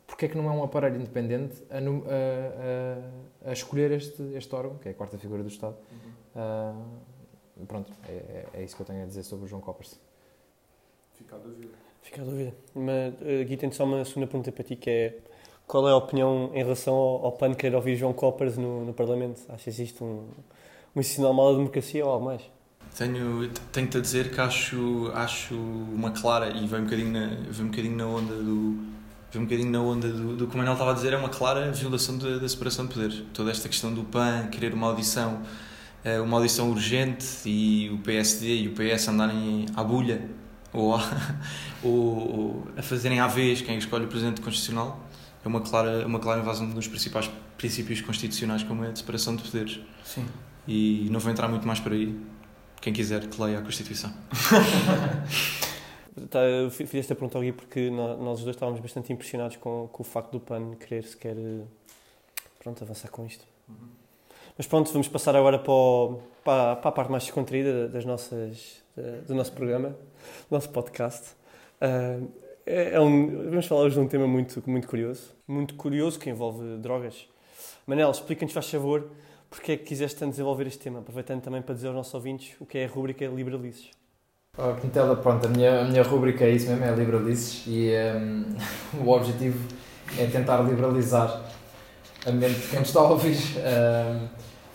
[0.05, 4.53] porque é que não é um aparelho independente a, a- a- a escolher este, este
[4.53, 5.75] órgão, que é a quarta figura do Estado.
[6.35, 6.75] Ah,
[7.67, 9.99] pronto, é, é- é isso que eu tenho a dizer sobre o João Coppers.
[11.15, 11.73] Fica a dúvida.
[12.03, 12.53] Fica a dúvida.
[12.75, 15.17] Mas uh, aqui tenho só uma segunda pergunta para ti, que é
[15.67, 18.93] qual é a opinião em relação ao, ao de querer ouvir João Coppers no, no
[18.93, 19.41] Parlamento?
[19.49, 20.27] Achas isto um,
[20.95, 22.41] um sinal mal da democracia ou algo mais?
[22.97, 27.65] Tenho, tenho-te a dizer que acho, acho uma clara, e vem um bocadinho na, vem
[27.65, 28.77] um bocadinho na onda do.
[29.35, 31.71] um bocadinho na onda do, do que o Manel estava a dizer, é uma clara
[31.71, 33.23] violação da, da separação de poderes.
[33.33, 35.41] Toda esta questão do PAN, querer uma audição,
[36.05, 40.29] eh, uma audição urgente e o PSD e o PS andarem à bulha
[40.71, 41.01] ou a,
[41.83, 45.04] ou, ou a fazerem à vez quem escolhe o Presidente Constitucional,
[45.45, 49.35] é uma clara, uma clara invasão dos principais princípios constitucionais, como é a de separação
[49.35, 49.79] de poderes.
[50.03, 50.25] Sim.
[50.67, 52.19] E não vou entrar muito mais por aí.
[52.81, 54.11] Quem quiser que leia a Constituição.
[56.29, 56.39] Tá,
[56.71, 60.01] fiz esta pergunta ao Gui porque nó- nós os dois estávamos bastante impressionados com, com
[60.01, 61.63] o facto do PAN querer sequer eh,
[62.57, 63.43] pronto, avançar com isto.
[64.57, 68.81] Mas pronto, vamos passar agora para, o- para, para a parte mais descontraída das nossas,
[69.27, 71.31] do nosso programa, do nosso podcast.
[71.81, 72.19] É,
[72.95, 75.34] é um, vamos falar hoje de um tema muito, muito curioso.
[75.47, 77.27] Muito curioso que envolve drogas.
[77.85, 79.09] Manel, explica-nos, faz favor,
[79.49, 82.55] porque é que quiseste tanto desenvolver este tema, aproveitando também para dizer aos nossos ouvintes
[82.59, 83.91] o que é a rúbrica Liberalices.
[84.57, 88.55] Oh, Quintela, pronto, a minha, a minha rúbrica é isso mesmo, é liberalices e ehm,
[89.05, 89.59] o objetivo
[90.17, 91.43] é tentar liberalizar
[92.25, 94.27] a mente de quem está a ouvir ehm,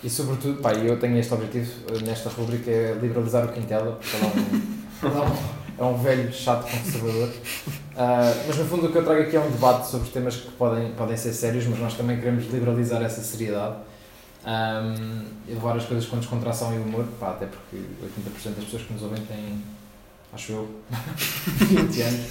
[0.04, 1.70] e sobretudo, pá, eu tenho este objetivo
[2.04, 6.70] nesta rúbrica, é liberalizar o Quintela, porque ele é um, ele é um, velho chato
[6.70, 7.30] conservador,
[8.02, 10.50] Ah, mas no fundo o que eu trago aqui é um debate sobre temas que
[10.52, 13.76] podem, podem ser sérios, mas nós também queremos liberalizar essa seriedade.
[14.42, 18.82] Um, e levar as coisas com descontração e humor, pá, até porque 80% das pessoas
[18.84, 19.62] que nos ouvem têm,
[20.32, 20.80] acho eu,
[21.60, 22.26] 20 anos,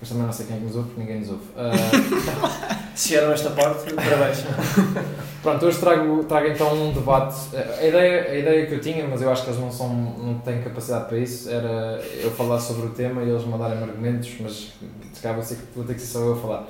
[0.00, 1.44] mas também não sei quem é que nos ouve, porque ninguém nos ouve.
[1.56, 4.44] Ah, Se chegaram a esta parte, parabéns.
[5.42, 7.34] pronto, hoje trago, trago então um debate.
[7.56, 10.38] A ideia, a ideia que eu tinha, mas eu acho que eles não, são, não
[10.38, 14.72] têm capacidade para isso, era eu falar sobre o tema e eles mandarem argumentos, mas
[15.12, 16.66] se calhar vou, ser, vou ter que ser só eu a falar.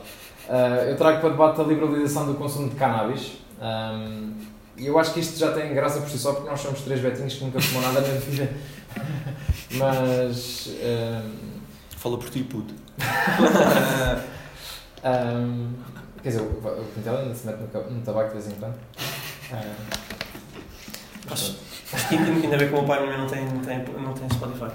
[0.48, 3.32] Ah, eu trago para debate a liberalização do consumo de cannabis.
[3.60, 4.32] Um,
[4.76, 7.00] e eu acho que isto já tem graça por si só, porque nós somos três
[7.00, 8.50] betinhos que nunca fumam nada na vida.
[9.72, 10.68] Mas.
[10.68, 11.54] um,
[11.96, 12.74] Fala por ti, puto.
[15.04, 15.72] um,
[16.22, 18.74] quer dizer, o, o Quintel ainda se mete no, no tabaco de vez em quando.
[19.52, 20.14] Um,
[21.30, 21.56] Acho,
[21.90, 24.70] acho que ainda, bem que o meu pai não têm, não têm, não têm Spotify.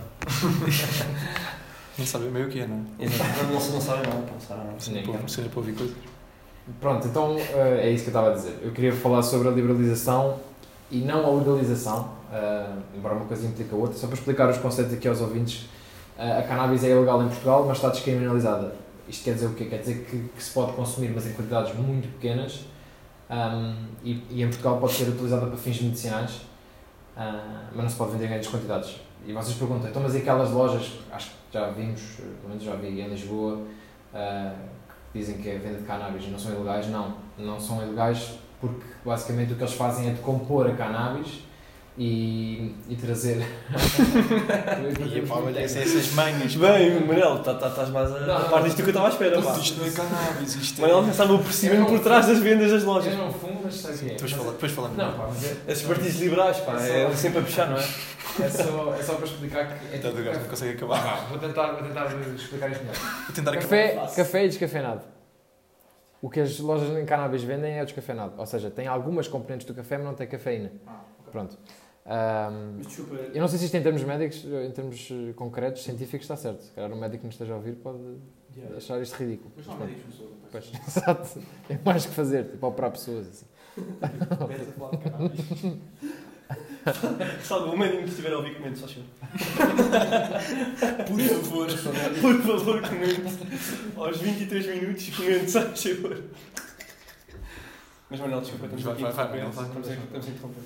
[1.95, 3.05] Nem sabem meio o que é, não é?
[3.05, 3.29] Exato.
[3.43, 4.79] Não, não, não sabem nada, não sabem nada.
[4.79, 5.03] Sim.
[5.27, 5.95] Seja para- ouvir coisas.
[6.82, 8.58] Pronto, então eh, é isso que eu estava a dizer.
[8.63, 10.39] Eu queria falar sobre a liberalização
[10.89, 14.58] e não a legalização, eh, embora uma coisa implica a outra, só para explicar os
[14.58, 15.69] conceitos aqui aos ouvintes.
[16.19, 18.75] A cannabis é ilegal em Portugal, mas está descriminalizada.
[19.08, 19.65] Isto quer dizer o quê?
[19.65, 22.65] Quer dizer que, que se pode consumir, mas em quantidades muito pequenas,
[23.29, 26.41] ahm, e, e em Portugal pode ser utilizada para fins medicinais,
[27.15, 28.97] ah, mas não se pode vender em grandes quantidades.
[29.25, 32.75] E vocês perguntam, então mas e aquelas lojas, acho que já vimos, pelo menos já
[32.75, 33.65] vi em Lisboa,
[34.13, 34.53] ah,
[35.12, 38.86] que dizem que é venda de cannabis não são ilegais, não, não são ilegais porque
[39.05, 41.43] basicamente o que eles fazem é decompor a cannabis
[41.99, 43.38] e, e trazer.
[45.13, 46.55] E pá, olha, essas manhas.
[46.55, 49.07] Bem, Manel, tá- tá- estás mais a, Não, a não, par disto que eu estava
[49.07, 49.41] à espera.
[49.41, 49.57] pá.
[49.57, 50.81] Isto não é cannabis, isto é.
[50.81, 53.12] Manel pensava o procedimento por trás das vendas das lojas.
[53.13, 54.09] Eu não fumo, mas sei o que é.
[54.13, 54.97] Depois, fala, depois falamos.
[54.97, 57.81] Não, pá, mas é, Esses partidos liberais, pá, é É sempre a puxar, não é?
[57.81, 59.93] é, só, é só para explicar que.
[59.93, 61.27] É Então, tipo gajo não consegue acabar.
[61.29, 62.95] vou tentar, vou tentar explicar isto melhor.
[63.25, 64.15] Vou tentar Café, acabar.
[64.15, 65.01] café e descafeinado.
[66.21, 68.33] O que as lojas em cannabis vendem é o descafeinado.
[68.38, 70.71] Ou seja, tem algumas componentes do café, mas não tem cafeína.
[71.31, 71.57] Pronto.
[72.05, 73.15] Mas desculpa.
[73.15, 76.62] eu não sei se isto em termos médicos, em termos eh, concretos, científicos, está certo.
[76.63, 77.99] Se calhar um médico que nos esteja a ouvir pode
[78.75, 79.51] achar isto ridículo.
[79.55, 79.93] Mas pronto.
[80.51, 81.39] Pois, exato.
[81.67, 83.27] Tem mais que fazer, tipo, operar pessoas.
[83.27, 83.45] Assim.
[87.43, 89.05] Salve, o médico que estiver a ouvir, comente, só senhor.
[91.07, 91.67] Por favor.
[92.21, 93.21] Por favor, comente.
[93.95, 96.23] Aos 23 minutos, comente, só senhor.
[98.09, 99.03] Mas Manel, desculpa, estamos Vai, aqui.
[99.03, 100.63] vai, vai, vai, estamos a interromper.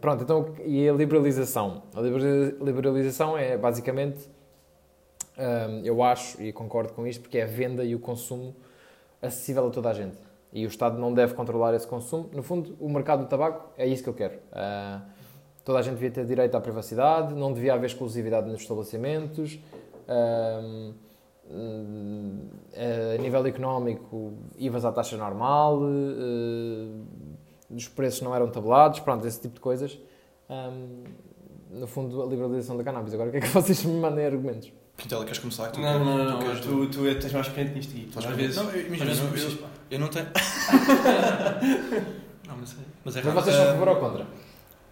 [0.00, 1.82] Pronto, então, e a liberalização?
[1.94, 4.28] A libera- liberalização é basicamente,
[5.84, 8.54] eu acho e concordo com isto, porque é a venda e o consumo
[9.22, 10.16] acessível a toda a gente.
[10.52, 12.28] E o Estado não deve controlar esse consumo.
[12.32, 14.38] No fundo, o mercado do tabaco é isso que eu quero.
[14.52, 15.02] Ah,
[15.64, 19.58] toda a gente devia ter direito à privacidade, não devia haver exclusividade nos estabelecimentos.
[23.18, 26.88] a nível económico, IVAs à taxa normal, eh,
[27.70, 29.98] os preços não eram tabulados, pronto, esse tipo de coisas.
[30.48, 31.04] Ahm,
[31.70, 33.12] no fundo, a liberalização da cannabis.
[33.14, 34.72] Agora, o que é que vocês me mandem argumentos?
[34.96, 35.68] Quintela, queres começar?
[35.70, 38.00] Tu Não, não, queres- não, tu queres- Tu, tu é- tens mais experiente nisto e
[38.04, 38.56] tu, Estás às a vezes.
[38.56, 39.68] Não, eu, às imagina, vezes eu, eu, pá.
[39.90, 40.26] eu não tenho.
[42.48, 42.76] não, mas é.
[43.04, 43.40] Mas é Mas raro.
[43.42, 44.26] vocês são a favor ou contra?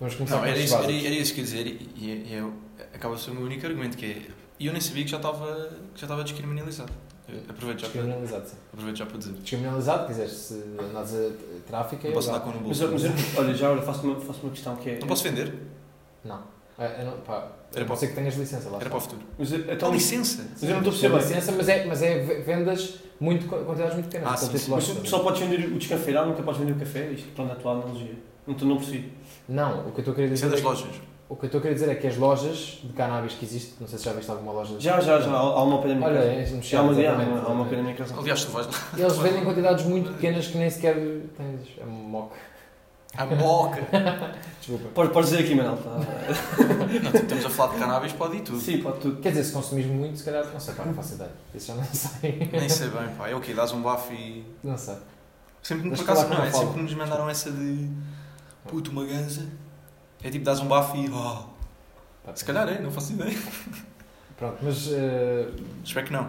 [0.01, 2.35] Vamos começar Não, era isso, era, era isso que eu ia dizer e, e, e
[2.35, 2.53] eu,
[2.93, 4.23] acaba a ser o meu único argumento, que é...
[4.59, 6.93] E eu nem sabia que já estava, que já estava descriminalizado.
[7.29, 8.57] Eu aproveito já, para, Descriminalizado, sim.
[8.73, 9.33] aproveito já para dizer.
[9.33, 11.31] Descriminalizado, quiseres, se andas a
[11.67, 12.83] tráfico, é Não posso andar com no Mas, bolso.
[12.85, 14.99] eu- mas eu- olha, já agora faço uma, faço uma questão que é.
[14.99, 15.55] Não posso vender?
[16.25, 16.41] Não.
[16.79, 17.35] É, eu não pá,
[17.73, 18.79] Era A para não ser que tenhas licença lá.
[18.81, 19.23] Era para o futuro.
[19.39, 20.43] Mas, eh, Então, então, mas licença.
[20.43, 21.17] eu não estou a Tem perceber.
[21.17, 24.29] licença, mas é, mas é vendas muito, quantidades muito pequenas.
[24.29, 24.93] Ah, aquele sim, tipo sim.
[24.95, 27.11] Mas tu só podes vender o descafeirado, nunca podes vender o café.
[27.11, 28.15] Isto, pronto, é a tua analogia.
[28.47, 29.13] Não, tu não percebi.
[29.49, 31.01] Não, o que eu estou a querer Isso é dizer das é que- lojas.
[31.29, 33.75] O que eu estou a querer dizer é que as lojas de cannabis que existem,
[33.81, 34.77] não sei se já viste alguma loja.
[34.79, 35.31] Já, já, já.
[35.31, 36.57] Há há uma pena na minha Olha, casa.
[36.57, 36.93] é, Já há uma,
[37.43, 38.15] há uma pena na minha casa.
[38.19, 38.73] Aliás, tu vais lá.
[38.97, 42.37] Eles vendem quantidades muito pequenas que nem sequer tens a moca.
[43.17, 43.81] A moca.
[44.59, 44.89] Desculpa.
[44.93, 45.77] Podes, podes dizer aqui, Manel.
[45.77, 45.91] Tá?
[45.99, 48.59] Não, tipo, estamos a falar de cannabis, pode ir tudo.
[48.61, 49.21] Sim, pode tudo.
[49.23, 51.31] Quer dizer, se consumires muito, se calhar, não sei, pá, não faço ideia.
[51.55, 52.49] Isso já não sei.
[52.53, 53.29] Nem sei bem, pá.
[53.29, 53.55] É o quê?
[53.55, 54.45] Dás um bafo e.
[54.63, 54.97] Não sei.
[55.63, 57.89] Sempre, por acaso, não, é sempre nos mandaram essa de.
[58.69, 59.47] Puto, uma ganza.
[60.25, 61.09] É tipo, dás um bafo e.
[61.11, 61.45] Oh.
[62.25, 63.37] Pá, Se calhar é, não faço ideia.
[64.37, 64.89] Pronto, mas.
[64.91, 65.49] eh,
[65.85, 66.29] Espero que não.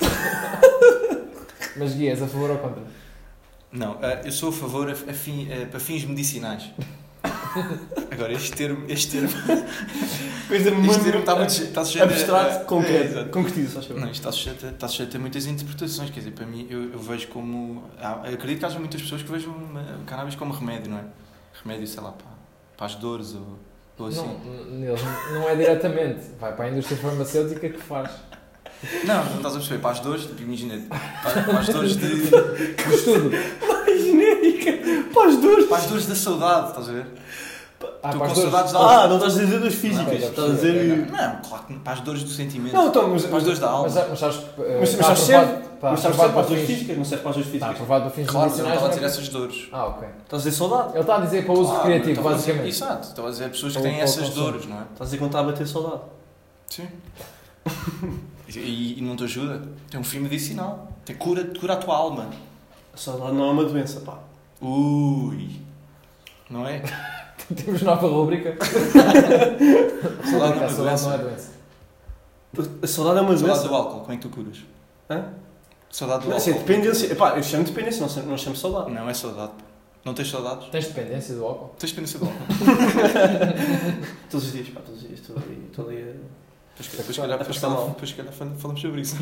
[1.76, 2.82] mas guias a favor ou contra?
[3.72, 6.70] Não, eh, eu sou a favor a, fim- eh, para fins medicinais.
[8.10, 9.28] Agora, este termo, este termo,
[10.48, 13.30] Coisa este termo está, muito, está sujeito abstrato, a- concreto.
[13.30, 13.96] Concretizo, só achas?
[13.96, 16.10] Não, isto está sujeito, a, está sujeito a muitas interpretações.
[16.10, 17.84] Quer dizer, para mim, eu, eu vejo como.
[18.00, 21.04] há- acredito que haja muitas pessoas que vejam o cannabis como remédio, não é?
[21.62, 22.26] Remédio, sei lá, para,
[22.76, 23.58] para as dores ou,
[23.98, 24.26] ou assim.
[24.70, 26.20] Não, não é diretamente.
[26.40, 28.10] Vai para a indústria farmacêutica que faz.
[29.04, 29.80] Não, não estás a perceber.
[29.80, 30.82] Para as dores, tipo, imagina,
[31.22, 32.04] para, para as dores de.
[32.86, 33.30] O estudo.
[33.66, 34.72] Mais genérica.
[35.12, 35.66] Para as duas.
[35.66, 37.06] Para as dores da saudade, estás a ver?
[38.02, 38.50] Ah, Tu para com as dores.
[38.50, 40.06] saudades da Ah, não estás a dizer das físicas.
[40.20, 41.10] Não, estás a dizer.
[41.10, 42.72] Não, claro que para as dores do sentimento.
[42.74, 43.24] Não, então, mas.
[43.26, 43.88] para as dores da alma.
[43.92, 44.44] Mas, mas sabes que.
[44.44, 45.52] eh, Mas- mas está sabes serve?
[45.74, 46.96] está Mas sabes para as fins- físicas?
[46.98, 47.70] Não serve para as Está físicas.
[47.72, 48.74] aprovado para fins Claro, não medicinais.
[48.74, 49.68] estava a não dizer essas dores.
[49.72, 50.08] Ah, ok.
[50.24, 50.88] Estás a dizer saudade.
[50.92, 52.68] Ele está a dizer para uso Claro, recreativo, dizer- basicamente.
[52.68, 54.80] Exato, estava a dizer pessoas que têm essas dores, não é?
[54.82, 56.02] Estás a dizer quando está a bater saudade.
[56.68, 56.88] Sim.
[58.56, 59.62] E, e não te ajuda?
[59.90, 60.88] Tem um fim medicinal.
[61.04, 62.28] Tem cura, cura a tua alma.
[62.92, 64.18] A saudade não é uma doença, pá.
[64.60, 65.50] Ui.
[66.48, 66.80] Não é?
[67.64, 68.56] Temos nova rubrica.
[70.30, 71.50] Saudade é A uma saudade não é doença.
[72.82, 73.68] A saudade é uma Saudade doença.
[73.68, 74.58] do álcool, como é que tu curas?
[75.10, 75.24] Hã?
[75.90, 76.64] Saudade do Não, assim, álcool.
[76.66, 77.12] dependência.
[77.12, 78.90] Epá, eu chamo de dependência, não chamo, não chamo saudade.
[78.92, 79.52] Não é saudade.
[80.04, 80.68] Não tens saudades?
[80.68, 81.74] Tens dependência do álcool?
[81.78, 82.44] Tens dependência do álcool.
[84.30, 85.20] Todos os dias, pá, todos os dias.
[85.20, 85.66] Estou ali.
[85.70, 86.04] Estou ali a-
[86.76, 87.88] Depois, depois, se calhar- A depois, calhar- mal.
[87.88, 89.16] depois, se calhar fal- falamos sobre isso.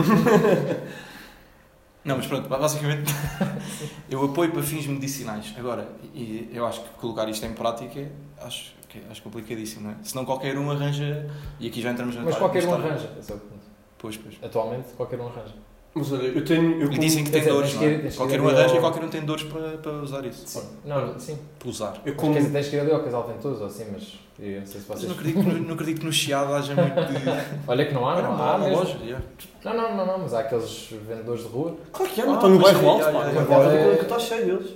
[2.04, 3.12] Não, mas pronto, basicamente
[4.10, 5.54] eu apoio para fins medicinais.
[5.56, 8.10] Agora, e eu acho que colocar isto em prática é-
[8.44, 9.96] acho, que é- acho complicadíssimo, não é?
[10.02, 13.10] Senão qualquer um arranja, e aqui já entramos na Mas qualquer um arranja.
[13.18, 13.62] esse é o ponto.
[13.98, 14.36] Pois, pois.
[14.42, 15.54] Atualmente, qualquer um arranja.
[15.94, 16.80] Mas olha, eu tenho.
[16.80, 18.10] Eu E dizem que tem dizer, dores, não é?
[18.16, 20.42] Qualquer ir um arranja ao- e qualquer um tem dores para, para usar isso.
[20.46, 20.62] Sim.
[20.86, 21.38] Não, sim.
[21.58, 21.92] Para usar.
[22.06, 22.32] Eu Mas como.
[22.32, 24.80] quer dizer, tens que ir ali ao casal ventoso ou assim, mas eu não sei
[24.80, 25.04] se Mas vocês.
[25.12, 27.12] não acredito, que no- não acredito que no Chiado haja muito de.
[27.68, 28.76] Olha que não há, não uma, há uma mesmo.
[28.84, 28.98] loja.
[29.04, 29.24] yeah.
[29.64, 31.76] Não, não, não, não, mas há aqueles vendedores de rua.
[31.92, 33.64] Claro que há, Ah, não estão no bairro é, alto, pá.
[33.72, 34.72] é- está cheio deles.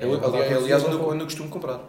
[0.00, 1.80] Aliás, onde eu costumo comprar.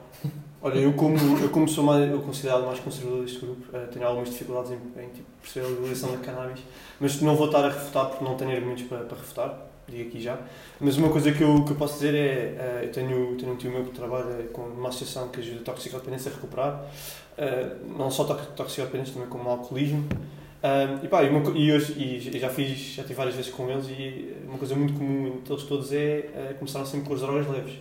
[0.62, 4.06] Olha, eu como, eu como sou mais, eu considerado mais conservador deste grupo, eh, tenho
[4.06, 6.62] algumas dificuldades em, em tipo, perceber a legalização da cannabis,
[7.00, 10.20] mas não vou estar a refutar porque não tenho argumentos para, para refutar, digo aqui
[10.20, 10.38] já.
[10.82, 12.20] Mas uma coisa que eu, que eu posso dizer é,
[12.60, 16.30] eh, eu tenho, tenho um tio meu que trabalha com uma associação que ajuda toxicodependência
[16.30, 16.84] a recuperar,
[17.38, 20.06] eh, não só tox- toxicodependência, também como alcoolismo.
[21.02, 21.72] E pá, e, uma e
[22.36, 25.54] e já fiz, já tive várias vezes com eles e uma coisa muito comum entre
[25.54, 27.76] eles todos é eh, começaram sempre com as drogas leves.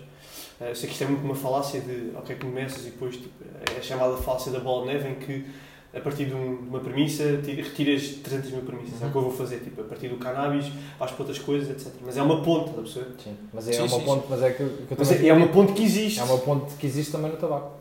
[0.60, 3.32] Eh, eu sei que isto é muito uma falácia de ok, começas e depois tipo,
[3.74, 5.46] é a chamada falácia da bola de neve em que
[5.94, 9.00] a partir de, um- uma premissa ti- retiras 300 mil premissas.
[9.02, 10.66] É o que eu vou fazer, tipo, a partir do cannabis,
[10.98, 11.92] vais para outras coisas, etc.
[12.04, 13.22] Mas é uma ponta, estás a perceber?
[13.24, 15.32] Sim, mas é Sim, uma sim, ponte, mas é que, que eu Mas é, é
[15.32, 16.20] uma ponte que existe.
[16.20, 17.72] é uma ponte que existe também no tabaco.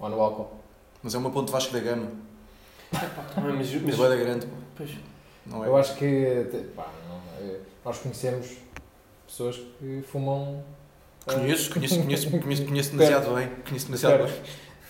[0.00, 0.50] Ou no álcool.
[1.02, 2.08] Mas é uma ponte Vasco da Gama.
[2.92, 3.02] Mas,
[3.72, 3.82] Mas...
[3.82, 4.46] mas, É da grande.
[4.76, 4.90] pois,
[5.46, 5.68] Não é?
[5.68, 8.48] Eu acho que pá, não, é- nós conhecemos
[9.26, 10.62] pessoas que fumam.
[11.24, 13.48] Conheço, conheço, conheço, conheço, conheço demasiado bem.
[13.66, 14.32] Conheço demasiado bem.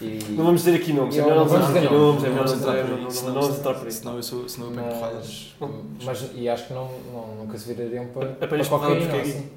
[0.01, 2.35] E, não vamos dizer aqui nomes, é melhor não não vamos dizer nomes, é Não
[2.35, 3.01] melhor vamos não entrar por aí.
[3.03, 3.92] não- senão- não vamos entrar por aí.
[3.92, 5.55] Senão eu sou, senão eu pego porradas.
[5.61, 5.70] mas,
[6.05, 9.16] mas e acho que não, não, nunca se virariam para, para cocaína.
[9.16, 9.49] é assim.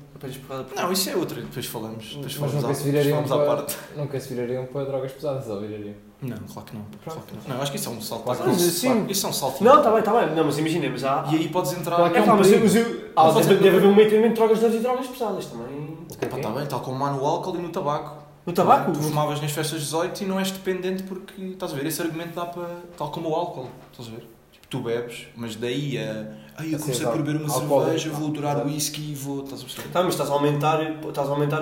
[0.75, 1.41] Não, isso é outra.
[1.41, 2.05] Depois falamos.
[2.15, 3.77] Depois Mas falamos, nunca à, se virariam falamos à para- parte.
[3.95, 5.93] Nunca se virariam para drogas pesadas, ou virariam?
[6.21, 6.85] Não, claro que não.
[7.03, 7.55] Claro que não.
[7.55, 8.23] Não, acho que isso é um salto.
[8.23, 9.05] Claro Mas, sim.
[9.09, 9.63] Isso é um salto.
[9.63, 10.35] Não, está bem, está bem.
[10.35, 11.27] Não, mas imagina, mas há.
[11.31, 11.95] E aí podes entrar.
[11.97, 12.75] Claro que É, é um mas eu, mas
[13.15, 15.86] ah, Mas deve, é- haver um meio entre drogas leves e drogas pesadas também.
[16.11, 16.53] O que é Pá, que tá é?
[16.53, 18.23] bem, tal como há no álcool e no tabaco.
[18.45, 18.91] No tabaco?
[18.93, 22.33] Tu fumavas nas festas 18 e não és dependente porque, estás a ver, esse argumento
[22.33, 24.25] dá para, tal como o álcool, estás a ver?
[24.53, 28.55] Tipo, tu bebes, mas daí a, ai, eu comecei por beber uma cerveja, vou durar
[28.55, 28.69] Exato.
[28.69, 29.89] whisky e vou, estás a perceber?
[29.89, 31.61] Tá, mas estás a aumentar, estás a, aumentar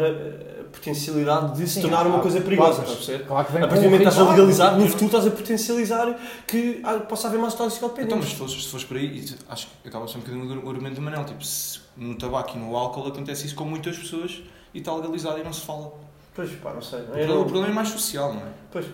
[0.76, 3.26] potencialidade de se Sim, tornar uma coisa claro, perigosa, estás a perceber?
[3.26, 5.32] Claro que vem A partir do momento que estás a legalizar, no futuro estás a
[5.32, 8.30] potencializar que ah, possa haver mais Então, mas toxicodependentes.
[8.30, 11.02] se fores, se fores por aí, acho que acaba sendo um bocadinho o argumento do
[11.02, 14.42] Manel, tipo, se no tabaco e no álcool acontece isso com muitas pessoas
[14.74, 15.94] e está legalizado e não se fala.
[16.34, 17.00] Pois, pá, não sei.
[17.00, 18.50] O Eu problema, não- o problema é mais social, não é?
[18.72, 18.86] Pois.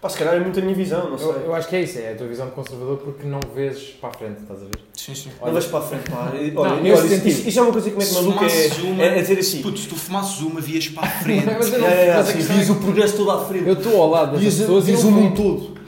[0.00, 1.26] Pá, se calhar é muito a minha visão, não sei.
[1.26, 3.78] Eu, eu acho que é isso, é a tua visão de conservador porque não vês
[4.00, 4.70] para a frente, estás a ver?
[4.94, 5.30] Sim, sim.
[5.44, 6.30] Não vais para a frente, pá.
[6.32, 8.82] Olha, Não, olha, isso, isso- isso é uma coisa que mete Se maluco, fumasses é,
[8.82, 9.60] uma, é, é dizer assim.
[9.62, 11.46] Puto, se tu fumasses uma, vias para a frente.
[11.58, 13.66] Mas eu não- É, é, mas assim, vias é o progresso todo à frente.
[13.66, 15.78] Eu estou ao lado Vias, dessas pessoas e vias o mundo todo.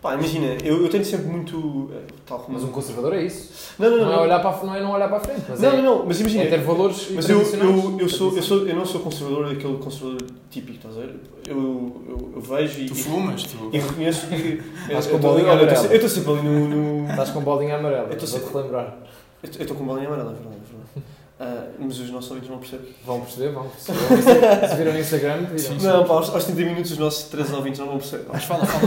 [0.00, 1.90] Pá, imagina, eu, eu tenho sempre muito.
[2.26, 2.54] Tal como.
[2.58, 3.50] Mas um conservador é isso.
[3.78, 4.12] Não, não, Não, não.
[4.12, 4.22] é não.
[4.22, 6.06] olhar para, a- não é não olhar para a frente, mas Não, é, não, não,
[6.06, 6.44] mas imagina.
[6.44, 9.76] é ter valores Mas eu, eu, eu, sou, eu, sou, eu não sou conservador, aquele
[9.76, 11.16] conservador típico, estás a ver?
[11.46, 13.68] Eu, eu, eu vejo e, Tu fumas, tu.
[13.72, 14.34] e reconheço que.
[14.88, 15.86] Estás eu com estou- bolinha olha, eu estou amarela.
[15.92, 16.68] eu estou sempre ali no.
[17.02, 18.96] no- Estás com bolinha amarela, Eu estou sempre- relembrar.
[19.42, 20.56] eu estou- com bolinha amarela, é verdade.
[20.56, 21.06] É verdade.
[21.40, 22.86] Ah, mas os nossos ouvintes não percebem.
[23.04, 24.68] Vão perceber, vão perceber.
[24.68, 25.74] Se viram no Instagram, viram.
[25.98, 28.24] Não, pá, aos, aos 30 minutos os nossos três ouvintes não vão perceber.
[28.32, 28.86] Mas fala, fala.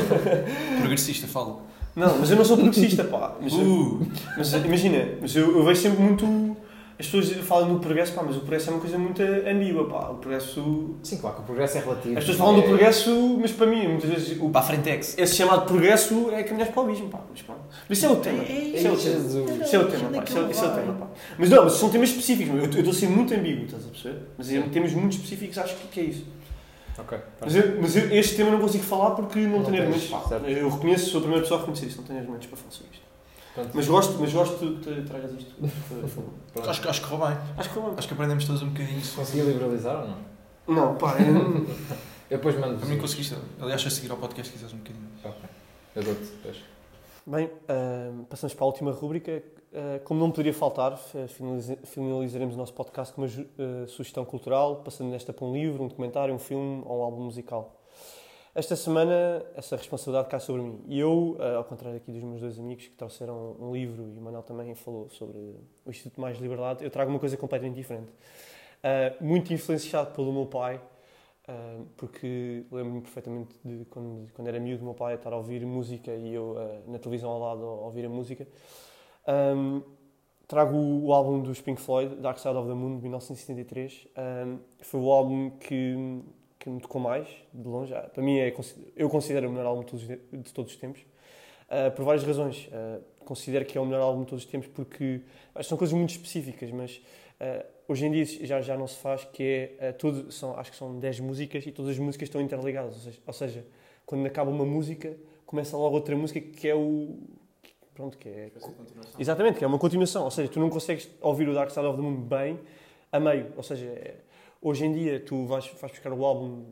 [0.80, 1.58] Progressista, fala.
[1.98, 3.36] Não, mas eu não sou progressista, pá.
[3.42, 4.08] Mas, eu- Uh,
[4.38, 6.56] mas imagina, mas eu, eu vejo sempre muito.
[7.00, 10.10] As pessoas falam do progresso, pá, mas o progresso é uma coisa muito ambígua, pá.
[10.10, 10.96] O progresso.
[11.04, 12.14] Sim, claro que o progresso é relativo.
[12.18, 15.16] As pessoas falam do É- progresso, mas para mim, muitas vezes, o, para a frentex.
[15.18, 17.20] esse chamado progresso é caminhar para o abismo, pá.
[17.32, 17.54] Mas, pá.
[17.88, 18.44] mas isso é o tema.
[18.44, 18.98] Isso é o tema.
[18.98, 19.62] Jesus.
[19.66, 20.24] Isso é o tema, pá.
[20.28, 21.08] Isso é, isso é o tema, pá.
[21.38, 22.56] Mas não, mas são temas específicos.
[22.56, 24.20] Eu eu estou a ser muito ambíguo, estás a perceber?
[24.38, 26.26] Mas em temas muito específicos acho que, que é isso.
[27.00, 27.18] Ok.
[27.42, 30.12] Mas, eu, mas eu, este tema não consigo falar porque não, Não tenho argumentos.
[30.48, 32.92] Eu reconheço, sou a primeira pessoa a reconhecer isso, não tenho argumentos para falar sobre
[32.94, 33.06] isto.
[33.54, 35.56] Portanto, Mas gosto, mas gosto que tragas isto.
[36.70, 37.38] Acho, que- acho que correu bem.
[37.58, 37.80] Acho que.
[37.98, 39.02] Acho que aprendemos todos um bocadinho.
[39.16, 40.18] Consegui liberalizar ou não?
[40.76, 41.66] Não, pá, eu
[42.30, 42.78] Eu depois mando.
[42.80, 43.36] Para mim conseguiste.
[43.60, 45.08] Aliás, a seguir ao podcast quiseres um bocadinho.
[45.24, 45.40] Ok.
[45.96, 46.58] Eu dou-te depois.
[47.26, 49.42] Bem, ahm, passamos para a última rúbrica.
[49.74, 54.78] Ah, como não poderia faltar, finaliza- finalizaremos o nosso podcast com uma ah, sugestão cultural,
[54.78, 57.74] passando nesta para um livro, um documentário, um filme ou um álbum musical.
[58.56, 60.82] Esta semana, essa responsabilidade cai sobre mim.
[60.88, 64.22] E eu, ao contrário aqui dos meus dois amigos que trouxeram um livro, e o
[64.22, 68.12] Manuel também falou sobre o Instituto Mais Liberdade, eu trago uma coisa completamente diferente.
[69.22, 70.82] Muito influenciado pelo meu pai,
[71.98, 76.12] porque lembro-me perfeitamente de quando, quando era miúdo, o meu pai estar a ouvir música
[76.16, 76.56] e eu
[76.88, 78.48] na televisão ao lado a ouvir a música.
[79.28, 79.82] Ahm,
[80.48, 84.08] trago o, álbum dos Pink Floyd, Dark Side of the Moon, de 1973.
[84.16, 86.24] Ahm, foi o álbum que,
[86.58, 87.94] que me tocou mais, de longe.
[87.94, 88.54] Ah, Para mim, é,
[88.96, 91.02] eu considero o melhor álbum de todos, os tempos.
[91.70, 92.70] Ah, por várias razões.
[92.72, 95.22] Ah, considero que é o melhor álbum de todos os tempos porque
[95.54, 97.02] ah, são coisas muito específicas, mas
[97.40, 100.78] ah, hoje em dia já, já não se faz, que é tudo, são, acho que
[100.78, 102.96] são 10 músicas e todas as músicas estão interligadas.
[102.96, 103.66] Ou seja, ou seja,
[104.06, 107.18] quando acaba uma música, começa logo outra música que é o.
[107.98, 108.52] Pronto, que é.
[109.18, 110.24] Exatamente, que é uma continuação.
[110.24, 112.60] Ou seja, tu não consegues ouvir o Dark Side of the Moon bem
[113.12, 113.48] a meio.
[113.58, 114.18] Ou seja, é-
[114.62, 116.64] hoje em dia tu vais, vais buscar o álbum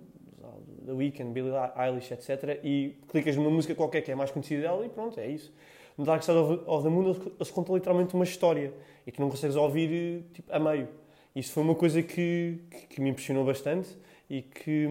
[0.84, 2.60] da Weeknd, Billie Eilish, etc.
[2.64, 5.52] e clicas numa música qualquer que é mais conhecida dela e pronto, é isso.
[5.98, 8.72] No Dark Side of, of the Moon eles, eles contam literalmente uma história
[9.08, 10.88] e que não consegues ouvir tipo, a meio.
[11.36, 13.98] Isso foi uma coisa que, que, que me impressionou bastante
[14.30, 14.88] e que.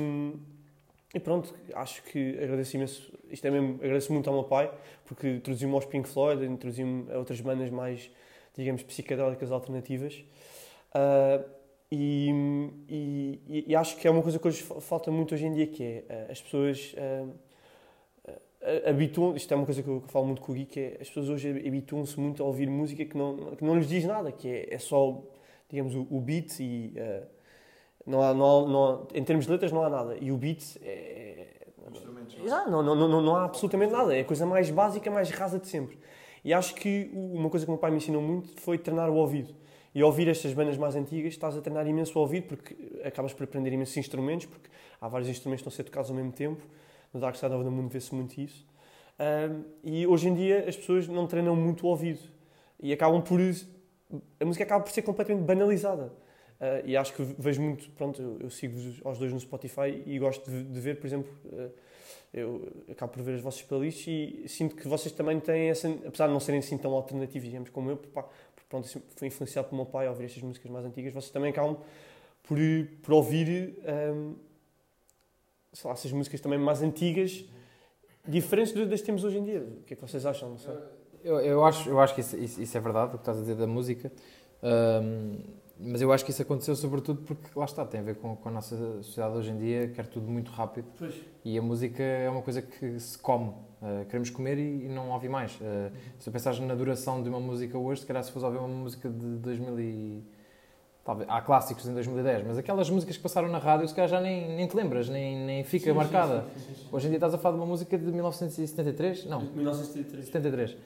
[1.14, 3.12] E pronto, acho que agradeço imenso.
[3.30, 4.70] Isto é mesmo, agradeço muito ao meu pai,
[5.04, 8.10] porque introduziu-me aos Pink Floyd, introduziu-me a outras bandas mais,
[8.56, 10.24] digamos, psicodélicas alternativas.
[10.92, 11.40] Ah,
[11.92, 12.30] e,
[12.88, 15.66] e- e acho que é uma coisa que hoje fa- falta muito hoje em dia,
[15.68, 17.26] que é ah, as pessoas ah,
[18.62, 20.64] ah, habituam, isto é uma coisa que eu, que eu falo muito com o Gui,
[20.66, 23.88] que é as pessoas hoje habituam-se muito a ouvir música que não, que não lhes
[23.88, 25.22] diz nada, que é, é só,
[25.68, 27.22] digamos, o, o beat e ah,
[28.06, 30.16] não há, não há- não há- em termos de letras não há nada.
[30.20, 31.46] E o beat é,
[32.44, 34.16] Exato, não, não, não, não há absolutamente nada.
[34.16, 35.98] É a coisa mais básica, mais rasa de sempre.
[36.44, 39.14] E acho que uma coisa que o meu pai me ensinou muito foi treinar o
[39.16, 39.54] ouvido.
[39.94, 43.44] E ouvir estas bandas mais antigas, estás a treinar imenso o ouvido, porque acabas por
[43.44, 44.68] aprender imensos instrumentos, porque
[45.00, 46.60] há vários instrumentos que estão a ser tocados ao mesmo tempo.
[47.12, 48.66] No Dark Side of the Moon vê-se muito isso.
[49.18, 52.18] Ahm, e hoje em dia as pessoas não treinam muito o ouvido.
[52.80, 53.38] E acabam por...
[54.40, 56.12] A música acaba por ser completamente banalizada.
[56.60, 57.90] Ah, e acho que vejo muito...
[57.90, 61.32] Pronto, eu, eu sigo-vos aos dois no Spotify e gosto de, de ver, por exemplo...
[61.52, 61.68] ah,
[62.32, 66.26] eu acabo por ver as vossas playlists e sinto que vocês também têm essa, apesar
[66.26, 68.20] de não serem assim tão alternativos, digamos, como eu, porque
[68.68, 71.76] pronto, fui influenciado pelo meu pai a ouvir estas músicas mais antigas, vocês também acabam
[72.42, 72.58] por,
[73.02, 73.78] por ouvir,
[74.12, 74.34] hum,
[75.72, 77.44] sei lá, essas músicas também mais antigas,
[78.26, 79.60] diferentes das que temos hoje em dia.
[79.60, 80.50] O que é que vocês acham?
[80.50, 80.74] Não sei.
[81.22, 83.40] Eu, eu, acho, eu acho que isso, isso- isso é verdade, o que estás a
[83.42, 84.10] dizer da música.
[84.60, 85.38] Ahm,
[85.78, 88.48] mas eu acho que isso aconteceu sobretudo porque, lá está, tem a ver com, com
[88.48, 90.86] a nossa sociedade hoje em dia, quer tudo muito rápido.
[90.98, 91.14] Pois.
[91.44, 93.48] E a música é uma coisa que se come.
[93.82, 95.52] Uh, queremos comer e, e não ouvir mais.
[95.56, 98.58] Uh, se tu pensares na duração de uma música hoje, se calhar se fores ouvir
[98.58, 100.24] uma música de 2000 e...
[101.04, 104.20] Talvez, há clássicos em 2010, mas aquelas músicas que passaram na rádio, se calhar já
[104.22, 106.46] nem, nem te lembras, nem, nem fica marcada.
[106.90, 109.26] Hoje em dia estás a falar de uma música de 1973?
[109.26, 110.24] Não, 1973.
[110.24, 110.76] 73.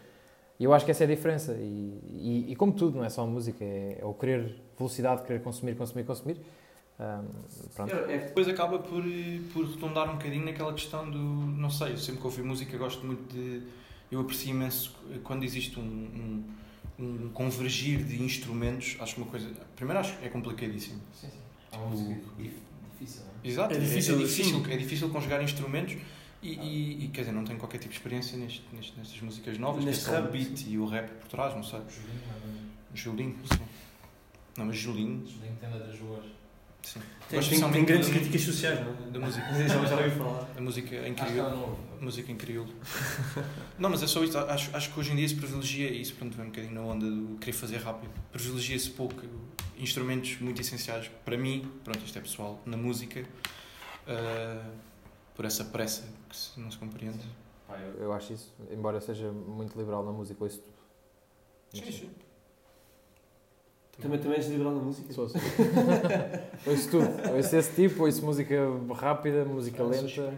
[0.59, 1.53] E eu acho que essa é a diferença.
[1.55, 2.01] E,
[2.49, 5.41] e, e como tudo, não é só a música, é, é o querer velocidade, querer
[5.41, 6.41] consumir, consumir, consumir.
[6.99, 7.23] Ah,
[7.77, 7.95] pronto.
[8.07, 9.05] Depois acaba por,
[9.53, 11.19] por retondar um bocadinho naquela questão do.
[11.19, 13.63] Não sei, eu sempre que ouvi música gosto muito de.
[14.11, 15.83] Eu aprecio imenso quando existe um,
[16.99, 18.97] um, um convergir de instrumentos.
[18.99, 19.49] Acho uma coisa.
[19.77, 21.01] Primeiro, acho que é complicadíssimo.
[21.15, 21.39] Sim, sim.
[21.71, 22.57] É uma música dif-
[22.99, 23.49] difícil, não é?
[23.49, 25.97] Exato, É difícil, é, difícil, é difícil conjugar instrumentos
[26.43, 29.59] e, e, e, quer dizer, não tenho qualquer tipo de experiência neste, neste, nestas músicas
[29.59, 31.80] novas, Neste que é só o rap, beat e o rap por trás, não sei.
[31.89, 32.97] Julinho, não é?
[32.97, 33.62] Julinho, sim.
[34.57, 36.24] Não, mas Julinho, Julinho tem letras boas.
[36.82, 37.01] sim.
[37.28, 39.11] Tem, tem, tem grandes da- críticas sociais, não é?
[39.11, 40.49] Da música, Já, já ouvi falar.
[40.57, 41.78] a música em crioulo.
[42.01, 42.72] Música em crioulo.
[43.78, 44.39] não, mas é só isso.
[44.39, 46.80] Acho, acho que hoje em dia se privilegia, e isso pronto, vem um bocadinho na
[46.80, 49.22] onda do querer fazer rápido, privilegia-se pouco
[49.76, 53.24] instrumentos muito essenciais para mim, pronto, isto é pessoal, na música,
[54.07, 54.64] ah,
[55.39, 57.24] por essa pressa que se- não se compreende.
[57.68, 60.74] Pá, eu- Eu acho isso, embora seja muito liberal na música, ouço tudo.
[61.72, 62.11] Sim, sim.
[64.03, 65.12] Também, também és liberal na música?
[65.12, 65.41] Sou, sou.
[66.66, 67.07] ouço tudo.
[67.36, 68.57] Ouço esse tipo, ouço música
[68.97, 70.36] rápida, música lenta.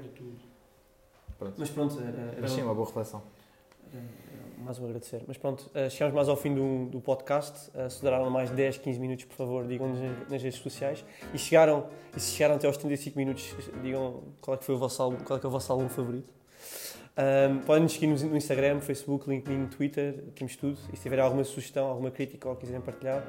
[1.38, 1.55] Pronto.
[1.57, 3.22] Mas pronto, era, era, Mas sim, uma boa reflexão.
[3.92, 4.03] era
[4.61, 5.23] mais um agradecer.
[5.27, 7.71] Mas pronto, eh, chegamos mais ao fim do, do podcast.
[7.75, 9.99] Eh, se duraram mais 10, 15 minutos, por favor, digam-nos
[10.29, 11.05] nas redes sociais.
[11.35, 11.87] E, chegaram,
[12.17, 15.17] e se chegaram até aos 35 minutos, digam qual é que foi o vosso álbum,
[15.25, 16.33] qual é que é o vosso álbum favorito.
[17.17, 20.79] Ahm, podem nos seguir no Instagram, Facebook, LinkedIn, Twitter, temos tudo.
[20.93, 23.25] E se tiverem alguma sugestão, alguma crítica ou quiserem partilhar,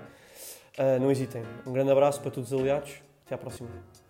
[0.77, 1.43] ah, não hesitem.
[1.65, 2.93] Um grande abraço para todos os aliados.
[3.25, 4.00] Até à próxima.